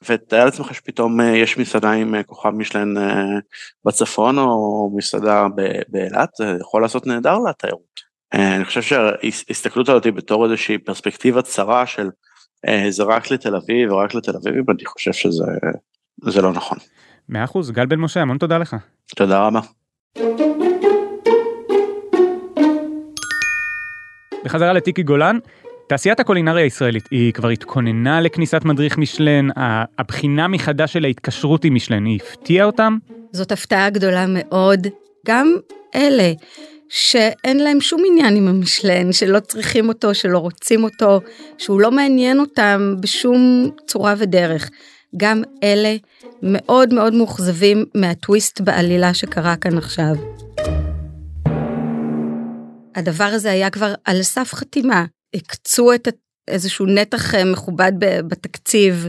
ותאר 0.08 0.44
לעצמך 0.44 0.74
שפתאום 0.74 1.20
אה, 1.20 1.36
יש 1.36 1.58
מסעדה 1.58 1.92
עם 1.92 2.14
אה, 2.14 2.22
כוכב 2.22 2.50
משלן 2.50 2.96
אה, 2.96 3.24
בצפון 3.84 4.38
או 4.38 4.90
מסעדה 4.96 5.46
באילת, 5.88 6.28
זה 6.38 6.56
יכול 6.60 6.82
לעשות 6.82 7.06
נהדר 7.06 7.38
לתיירות. 7.48 8.12
אני 8.32 8.64
חושב 8.64 8.82
שההסתכלות 8.82 9.88
הזאת 9.88 10.06
בתור 10.06 10.44
איזושהי 10.44 10.78
פרספקטיבה 10.78 11.42
צרה 11.42 11.86
של 11.86 12.08
זה 12.90 13.02
רק 13.02 13.30
לתל 13.30 13.56
אביב 13.56 13.92
ורק 13.92 14.14
לתל 14.14 14.36
אביב, 14.36 14.70
אני 14.70 14.84
חושב 14.84 15.12
שזה 15.12 16.42
לא 16.42 16.52
נכון. 16.52 16.78
מאה 17.28 17.44
אחוז, 17.44 17.70
גל 17.70 17.86
בן 17.86 17.98
משה, 17.98 18.20
המון 18.20 18.38
תודה 18.38 18.58
לך. 18.58 18.76
תודה 19.16 19.46
רבה. 19.46 19.60
בחזרה 24.44 24.72
לטיקי 24.72 25.02
גולן, 25.02 25.38
תעשיית 25.88 26.20
הקולינריה 26.20 26.64
הישראלית, 26.64 27.08
היא 27.10 27.32
כבר 27.32 27.48
התכוננה 27.48 28.20
לכניסת 28.20 28.64
מדריך 28.64 28.98
משלן, 28.98 29.48
הבחינה 29.98 30.48
מחדש 30.48 30.92
של 30.92 31.04
ההתקשרות 31.04 31.64
עם 31.64 31.74
משלן, 31.74 32.04
היא 32.04 32.20
הפתיעה 32.22 32.66
אותם? 32.66 32.98
זאת 33.32 33.52
הפתעה 33.52 33.90
גדולה 33.90 34.24
מאוד. 34.28 34.86
גם 35.26 35.52
אלה 35.94 36.32
שאין 36.94 37.60
להם 37.60 37.80
שום 37.80 38.02
עניין 38.06 38.36
עם 38.36 38.48
המשלן, 38.48 39.12
שלא 39.12 39.40
צריכים 39.40 39.88
אותו, 39.88 40.14
שלא 40.14 40.38
רוצים 40.38 40.84
אותו, 40.84 41.20
שהוא 41.58 41.80
לא 41.80 41.90
מעניין 41.90 42.40
אותם 42.40 42.94
בשום 43.00 43.70
צורה 43.86 44.14
ודרך. 44.18 44.70
גם 45.16 45.42
אלה 45.62 45.96
מאוד 46.42 46.94
מאוד 46.94 47.14
מאוכזבים 47.14 47.84
מהטוויסט 47.94 48.60
בעלילה 48.60 49.14
שקרה 49.14 49.56
כאן 49.56 49.78
עכשיו. 49.78 50.14
הדבר 52.94 53.24
הזה 53.24 53.50
היה 53.50 53.70
כבר 53.70 53.94
על 54.04 54.22
סף 54.22 54.54
חתימה. 54.54 55.04
הקצו 55.34 55.94
את 55.94 56.08
איזשהו 56.48 56.86
נתח 56.86 57.34
אה, 57.34 57.44
מכובד 57.44 57.92
בתקציב 57.98 59.08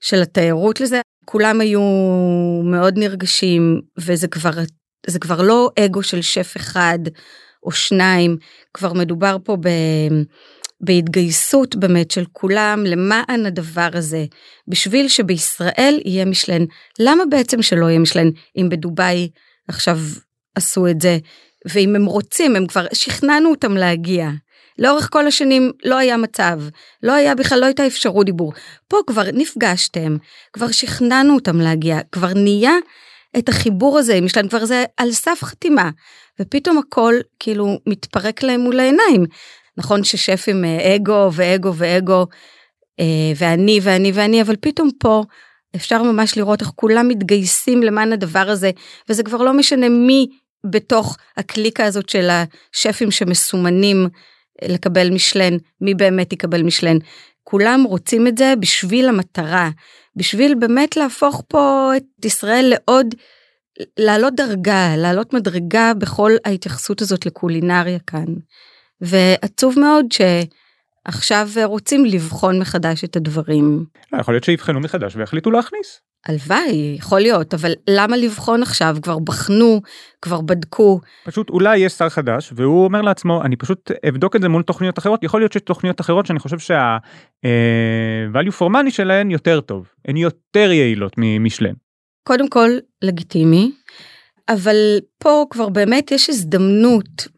של 0.00 0.22
התיירות 0.22 0.80
לזה. 0.80 1.00
כולם 1.24 1.60
היו 1.60 1.82
מאוד 2.64 2.98
נרגשים, 2.98 3.80
וזה 3.98 4.28
כבר, 4.28 4.50
זה 5.06 5.18
כבר 5.18 5.42
לא 5.42 5.70
אגו 5.78 6.02
של 6.02 6.22
שף 6.22 6.52
אחד 6.56 6.98
או 7.62 7.70
שניים, 7.70 8.36
כבר 8.74 8.92
מדובר 8.92 9.36
פה 9.44 9.56
ב... 9.56 9.68
בהתגייסות 10.80 11.76
באמת 11.76 12.10
של 12.10 12.24
כולם 12.32 12.84
למען 12.86 13.46
הדבר 13.46 13.88
הזה, 13.92 14.24
בשביל 14.68 15.08
שבישראל 15.08 16.00
יהיה 16.04 16.24
משלן. 16.24 16.64
למה 17.00 17.24
בעצם 17.30 17.62
שלא 17.62 17.86
יהיה 17.86 17.98
משלן 17.98 18.28
אם 18.56 18.68
בדובאי 18.68 19.28
עכשיו 19.68 19.98
עשו 20.54 20.86
את 20.86 21.00
זה, 21.00 21.18
ואם 21.66 21.96
הם 21.96 22.04
רוצים, 22.04 22.56
הם 22.56 22.66
כבר 22.66 22.86
שכנענו 22.92 23.50
אותם 23.50 23.76
להגיע. 23.76 24.28
לאורך 24.78 25.08
כל 25.12 25.26
השנים 25.26 25.72
לא 25.84 25.98
היה 25.98 26.16
מצב, 26.16 26.60
לא 27.02 27.12
היה 27.12 27.34
בכלל, 27.34 27.60
לא 27.60 27.66
הייתה 27.66 27.86
אפשרות 27.86 28.26
דיבור. 28.26 28.52
פה 28.88 28.96
כבר 29.06 29.24
נפגשתם, 29.32 30.16
כבר 30.52 30.70
שכנענו 30.70 31.34
אותם 31.34 31.60
להגיע, 31.60 31.98
כבר 32.12 32.34
נהיה 32.34 32.74
את 33.38 33.48
החיבור 33.48 33.98
הזה 33.98 34.14
עם 34.14 34.28
שלהם, 34.28 34.48
כבר 34.48 34.64
זה 34.64 34.84
על 34.96 35.12
סף 35.12 35.38
חתימה, 35.42 35.90
ופתאום 36.40 36.78
הכל 36.78 37.14
כאילו 37.38 37.78
מתפרק 37.86 38.42
להם 38.42 38.60
מול 38.60 38.80
העיניים. 38.80 39.24
נכון 39.76 40.04
ששף 40.04 40.44
עם 40.48 40.64
אה, 40.64 40.96
אגו 40.96 41.30
ואגו 41.32 41.74
ואגו, 41.74 42.26
אה, 43.00 43.32
ואני 43.36 43.80
ואני 43.82 44.12
ואני, 44.14 44.42
אבל 44.42 44.56
פתאום 44.60 44.90
פה 44.98 45.22
אפשר 45.76 46.02
ממש 46.02 46.36
לראות 46.36 46.60
איך 46.60 46.70
כולם 46.74 47.08
מתגייסים 47.08 47.82
למען 47.82 48.12
הדבר 48.12 48.50
הזה, 48.50 48.70
וזה 49.08 49.22
כבר 49.22 49.42
לא 49.42 49.52
משנה 49.52 49.88
מי 49.88 50.26
בתוך 50.66 51.16
הקליקה 51.36 51.84
הזאת 51.84 52.08
של 52.08 52.28
השפים 52.30 53.10
שמסומנים 53.10 54.08
לקבל 54.62 55.10
משלן, 55.10 55.56
מי 55.80 55.94
באמת 55.94 56.32
יקבל 56.32 56.62
משלן. 56.62 56.96
כולם 57.44 57.84
רוצים 57.88 58.26
את 58.26 58.38
זה 58.38 58.54
בשביל 58.60 59.08
המטרה, 59.08 59.70
בשביל 60.16 60.54
באמת 60.54 60.96
להפוך 60.96 61.42
פה 61.48 61.92
את 61.96 62.24
ישראל 62.24 62.64
לעוד, 62.74 63.14
לעלות 63.98 64.34
דרגה, 64.34 64.96
לעלות 64.96 65.34
מדרגה 65.34 65.94
בכל 65.94 66.32
ההתייחסות 66.44 67.00
הזאת 67.00 67.26
לקולינריה 67.26 67.98
כאן. 68.06 68.24
ועצוב 69.00 69.78
מאוד 69.78 70.06
שעכשיו 70.12 71.48
רוצים 71.64 72.04
לבחון 72.04 72.58
מחדש 72.58 73.04
את 73.04 73.16
הדברים. 73.16 73.84
לא, 74.12 74.20
יכול 74.20 74.34
להיות 74.34 74.44
שיבחנו 74.44 74.80
מחדש 74.80 75.16
ויחליטו 75.16 75.50
להכניס. 75.50 76.00
הלוואי, 76.26 76.94
יכול 76.98 77.20
להיות, 77.20 77.54
אבל 77.54 77.72
למה 77.90 78.16
לבחון 78.16 78.62
עכשיו? 78.62 78.96
כבר 79.02 79.18
בחנו, 79.18 79.80
כבר 80.22 80.40
בדקו. 80.40 81.00
פשוט 81.24 81.50
אולי 81.50 81.78
יש 81.78 81.92
שר 81.92 82.08
חדש, 82.08 82.52
והוא 82.56 82.84
אומר 82.84 83.02
לעצמו, 83.02 83.42
אני 83.44 83.56
פשוט 83.56 83.90
אבדוק 84.08 84.36
את 84.36 84.42
זה 84.42 84.48
מול 84.48 84.62
תוכניות 84.62 84.98
אחרות, 84.98 85.24
יכול 85.24 85.40
להיות 85.40 85.52
שיש 85.52 85.62
תוכניות 85.62 86.00
אחרות 86.00 86.26
שאני 86.26 86.38
חושב 86.38 86.58
שה-value 86.58 88.52
אה, 88.52 88.58
for 88.58 88.70
money 88.70 88.90
שלהן 88.90 89.30
יותר 89.30 89.60
טוב, 89.60 89.88
הן 90.08 90.16
יותר 90.16 90.72
יעילות 90.72 91.12
ממשלן. 91.16 91.72
קודם 92.24 92.48
כל, 92.48 92.70
לגיטימי, 93.02 93.72
אבל 94.48 94.76
פה 95.18 95.44
כבר 95.50 95.68
באמת 95.68 96.10
יש 96.10 96.30
הזדמנות, 96.30 97.28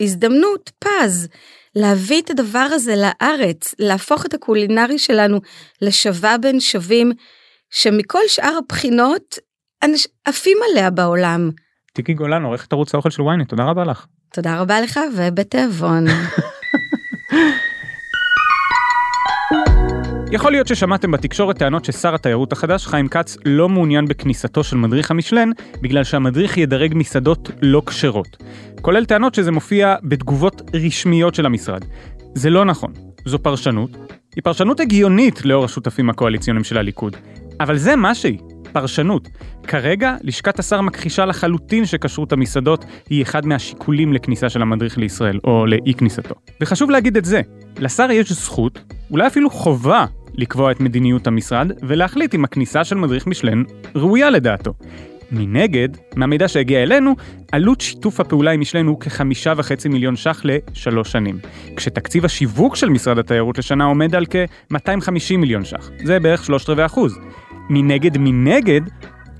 הזדמנות 0.00 0.70
פז. 0.78 1.28
להביא 1.76 2.22
את 2.22 2.30
הדבר 2.30 2.68
הזה 2.72 2.94
לארץ, 2.96 3.74
להפוך 3.78 4.26
את 4.26 4.34
הקולינרי 4.34 4.98
שלנו 4.98 5.40
לשווה 5.82 6.38
בין 6.38 6.60
שווים, 6.60 7.12
שמכל 7.70 8.20
שאר 8.26 8.58
הבחינות 8.64 9.38
אנש... 9.84 10.06
עפים 10.24 10.58
עליה 10.70 10.90
בעולם. 10.90 11.50
טיקי 11.92 12.14
גולן 12.14 12.42
עורכת 12.42 12.72
ערוץ 12.72 12.94
האוכל 12.94 13.10
של 13.10 13.22
ynet 13.22 13.44
תודה 13.48 13.64
רבה 13.64 13.84
לך. 13.84 14.06
תודה 14.32 14.60
רבה 14.60 14.80
לך 14.80 15.00
ובתיאבון. 15.16 16.04
יכול 20.32 20.52
להיות 20.52 20.66
ששמעתם 20.66 21.10
בתקשורת 21.10 21.58
טענות 21.58 21.84
ששר 21.84 22.14
התיירות 22.14 22.52
החדש, 22.52 22.86
חיים 22.86 23.08
כץ, 23.08 23.36
לא 23.44 23.68
מעוניין 23.68 24.04
בכניסתו 24.04 24.64
של 24.64 24.76
מדריך 24.76 25.10
המשלן, 25.10 25.50
בגלל 25.80 26.04
שהמדריך 26.04 26.56
ידרג 26.56 26.92
מסעדות 26.94 27.50
לא 27.62 27.82
כשרות. 27.86 28.36
כולל 28.82 29.04
טענות 29.04 29.34
שזה 29.34 29.50
מופיע 29.50 29.96
בתגובות 30.02 30.62
רשמיות 30.74 31.34
של 31.34 31.46
המשרד. 31.46 31.84
זה 32.34 32.50
לא 32.50 32.64
נכון, 32.64 32.92
זו 33.24 33.38
פרשנות. 33.38 33.90
היא 34.36 34.44
פרשנות 34.44 34.80
הגיונית 34.80 35.44
לאור 35.44 35.64
השותפים 35.64 36.10
הקואליציוניים 36.10 36.64
של 36.64 36.78
הליכוד. 36.78 37.16
אבל 37.60 37.76
זה 37.76 37.96
מה 37.96 38.14
שהיא, 38.14 38.38
פרשנות. 38.72 39.28
כרגע, 39.66 40.16
לשכת 40.22 40.58
השר 40.58 40.80
מכחישה 40.80 41.24
לחלוטין 41.24 41.86
שכשרות 41.86 42.32
המסעדות 42.32 42.84
היא 43.10 43.22
אחד 43.22 43.46
מהשיקולים 43.46 44.12
לכניסה 44.12 44.48
של 44.48 44.62
המדריך 44.62 44.98
לישראל, 44.98 45.38
או 45.44 45.66
לאי 45.66 45.94
כניסתו. 45.94 46.34
וחשוב 46.60 46.90
להגיד 46.90 47.16
את 47.16 47.24
זה, 47.24 47.40
לשר 47.78 48.10
יש 48.10 48.32
זכות, 48.32 48.78
אולי 49.10 49.26
אפילו 49.26 49.50
חובה, 49.50 50.06
לקבוע 50.34 50.70
את 50.70 50.80
מדיניות 50.80 51.26
המשרד, 51.26 51.72
ולהחליט 51.82 52.34
אם 52.34 52.44
הכניסה 52.44 52.84
של 52.84 52.96
מדריך 52.96 53.26
משלן 53.26 53.62
ראויה 53.94 54.30
לדעתו. 54.30 54.74
מנגד, 55.32 55.88
מהמידע 56.16 56.48
שהגיע 56.48 56.82
אלינו, 56.82 57.16
עלות 57.52 57.80
שיתוף 57.80 58.20
הפעולה 58.20 58.50
עם 58.50 58.60
משלן 58.60 58.86
הוא 58.86 59.00
כחמישה 59.00 59.52
וחצי 59.56 59.88
מיליון 59.88 60.16
ש"ח 60.16 60.42
לשלוש 60.44 61.12
שנים. 61.12 61.38
כשתקציב 61.76 62.24
השיווק 62.24 62.76
של 62.76 62.88
משרד 62.88 63.18
התיירות 63.18 63.58
לשנה 63.58 63.84
עומד 63.84 64.14
על 64.14 64.26
כ-250 64.30 65.36
מיליון 65.38 65.64
ש"ח. 65.64 65.90
זה 66.04 66.20
בערך 66.20 66.44
שלושת 66.44 66.68
רבעי 66.68 66.86
אחוז. 66.86 67.18
מנגד 67.70 68.18
מנגד, 68.18 68.80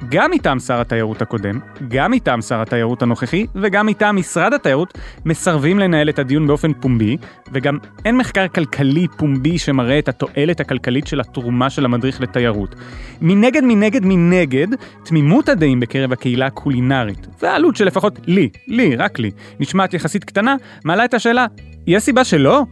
גם 0.09 0.31
מטעם 0.31 0.59
שר 0.59 0.81
התיירות 0.81 1.23
הקודם, 1.23 1.59
גם 1.89 2.11
מטעם 2.11 2.43
שר 2.43 2.61
התיירות 2.61 3.03
הנוכחי 3.03 3.47
וגם 3.55 3.87
מטעם 3.87 4.17
משרד 4.17 4.55
התיירות 4.55 4.99
מסרבים 5.25 5.79
לנהל 5.79 6.09
את 6.09 6.19
הדיון 6.19 6.47
באופן 6.47 6.73
פומבי, 6.73 7.17
וגם 7.53 7.79
אין 8.05 8.17
מחקר 8.17 8.49
כלכלי 8.49 9.07
פומבי 9.17 9.59
שמראה 9.59 9.99
את 9.99 10.09
התועלת 10.09 10.61
הכלכלית 10.61 11.07
של 11.07 11.21
התרומה 11.21 11.71
של 11.71 11.85
המדריך 11.85 12.21
לתיירות. 12.21 12.75
מנגד, 13.21 13.65
מנגד, 13.65 14.05
מנגד, 14.05 14.67
תמימות 15.05 15.49
הדעים 15.49 15.81
בקרב 15.81 16.13
הקהילה 16.13 16.47
הקולינרית, 16.47 17.27
והעלות 17.43 17.77
שלפחות 17.77 18.21
לי, 18.27 18.49
לי, 18.69 18.97
רק 18.97 19.19
לי, 19.19 19.31
נשמעת 19.61 19.95
יחסית 19.95 20.25
קטנה, 20.25 20.57
מעלה 20.85 21.05
את 21.05 21.15
השאלה, 21.15 21.47
יש 21.87 22.03
סיבה 22.03 22.25
שלא? 22.25 22.65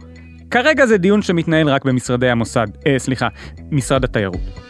כרגע 0.51 0.85
זה 0.85 0.97
דיון 0.97 1.21
שמתנהל 1.21 1.69
רק 1.69 1.85
במשרדי 1.85 2.29
המוסד, 2.29 2.67
אה, 2.87 2.99
סליחה, 2.99 3.27
משרד 3.71 4.03
התיירות. 4.03 4.69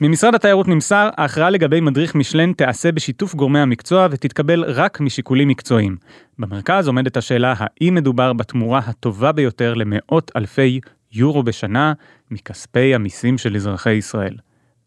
ממשרד 0.00 0.34
התיירות 0.34 0.68
נמסר, 0.68 1.10
ההכרעה 1.16 1.50
לגבי 1.50 1.80
מדריך 1.80 2.14
משלן 2.14 2.52
תיעשה 2.52 2.92
בשיתוף 2.92 3.34
גורמי 3.34 3.58
המקצוע 3.58 4.08
ותתקבל 4.10 4.64
רק 4.64 5.00
משיקולים 5.00 5.48
מקצועיים. 5.48 5.96
במרכז 6.38 6.86
עומדת 6.86 7.16
השאלה 7.16 7.54
האם 7.58 7.94
מדובר 7.94 8.32
בתמורה 8.32 8.78
הטובה 8.78 9.32
ביותר 9.32 9.74
למאות 9.74 10.30
אלפי 10.36 10.80
יורו 11.12 11.42
בשנה 11.42 11.92
מכספי 12.30 12.94
המיסים 12.94 13.38
של 13.38 13.56
אזרחי 13.56 13.92
ישראל. 13.92 14.36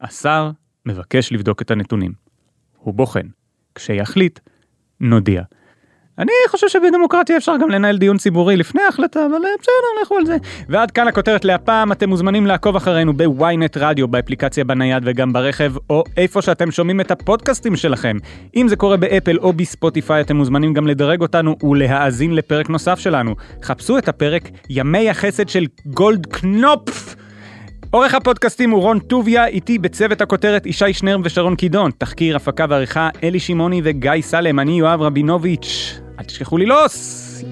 השר 0.02 0.52
מבקש 0.86 1.32
לבדוק 1.32 1.62
את 1.62 1.72
הנתונים. 1.72 2.14
הוא 2.78 2.94
בוחן. 2.94 3.28
כשיחליט, 3.76 4.40
נודיע. 5.00 5.44
אני 6.20 6.32
חושב 6.48 6.68
שבדמוקרטיה 6.68 7.38
אפשר 7.38 7.58
גם 7.62 7.70
לנהל 7.70 7.98
דיון 7.98 8.18
ציבורי 8.18 8.58
לפני 8.58 8.82
ההחלטה, 8.82 9.20
אבל 9.26 9.46
אה, 9.46 9.50
בסדר, 9.62 10.02
לכו 10.04 10.16
על 10.16 10.26
זה. 10.26 10.38
ועד 10.70 10.92
כאן 10.92 11.08
הכותרת 11.08 11.46
להפעם, 11.46 11.92
אתם 11.92 12.10
מוזמנים 12.10 12.48
לעקוב 12.48 12.76
אחרינו 12.76 13.14
בוויינט 13.14 13.78
רדיו, 13.78 14.08
באפליקציה 14.08 14.64
בנייד 14.64 15.04
וגם 15.06 15.34
ברכב, 15.34 15.74
או 15.90 16.04
איפה 16.18 16.42
שאתם 16.42 16.72
שומעים 16.72 17.02
את 17.02 17.12
הפודקאסטים 17.12 17.76
שלכם. 17.76 18.18
אם 18.56 18.68
זה 18.68 18.76
קורה 18.76 18.98
באפל 18.98 19.38
או 19.38 19.54
בספוטיפיי, 19.54 20.22
אתם 20.22 20.36
מוזמנים 20.36 20.74
גם 20.74 20.88
לדרג 20.88 21.22
אותנו 21.22 21.56
ולהאזין 21.64 22.36
לפרק 22.36 22.70
נוסף 22.70 23.00
שלנו. 23.00 23.36
חפשו 23.64 23.98
את 23.98 24.10
הפרק 24.10 24.50
ימי 24.70 25.10
החסד 25.10 25.50
של 25.50 25.66
גולד 25.86 26.26
קנופף. 26.26 27.16
עורך 27.92 28.14
הפודקאסטים 28.14 28.72
הוא 28.72 28.82
רון 28.82 29.00
טוביה, 29.00 29.48
איתי 29.48 29.78
בצוות 29.78 30.22
הכותרת 30.22 30.66
ישי 30.66 30.94
שנר 30.94 31.18
ושרון 31.24 31.56
קידון, 31.56 31.92
תחקיר, 31.98 32.36
הפקה 32.36 32.66
ועריכה 32.70 33.10
אלי 33.24 33.40
שמעוני 33.40 33.82
וגיא 33.84 34.12
סלם, 34.22 34.60
אני 34.60 34.80
יואב 34.80 35.02
רבינוביץ'. 35.02 36.00
אל 36.20 36.24
תשכחו 36.24 36.58
ללעוס! 36.58 37.44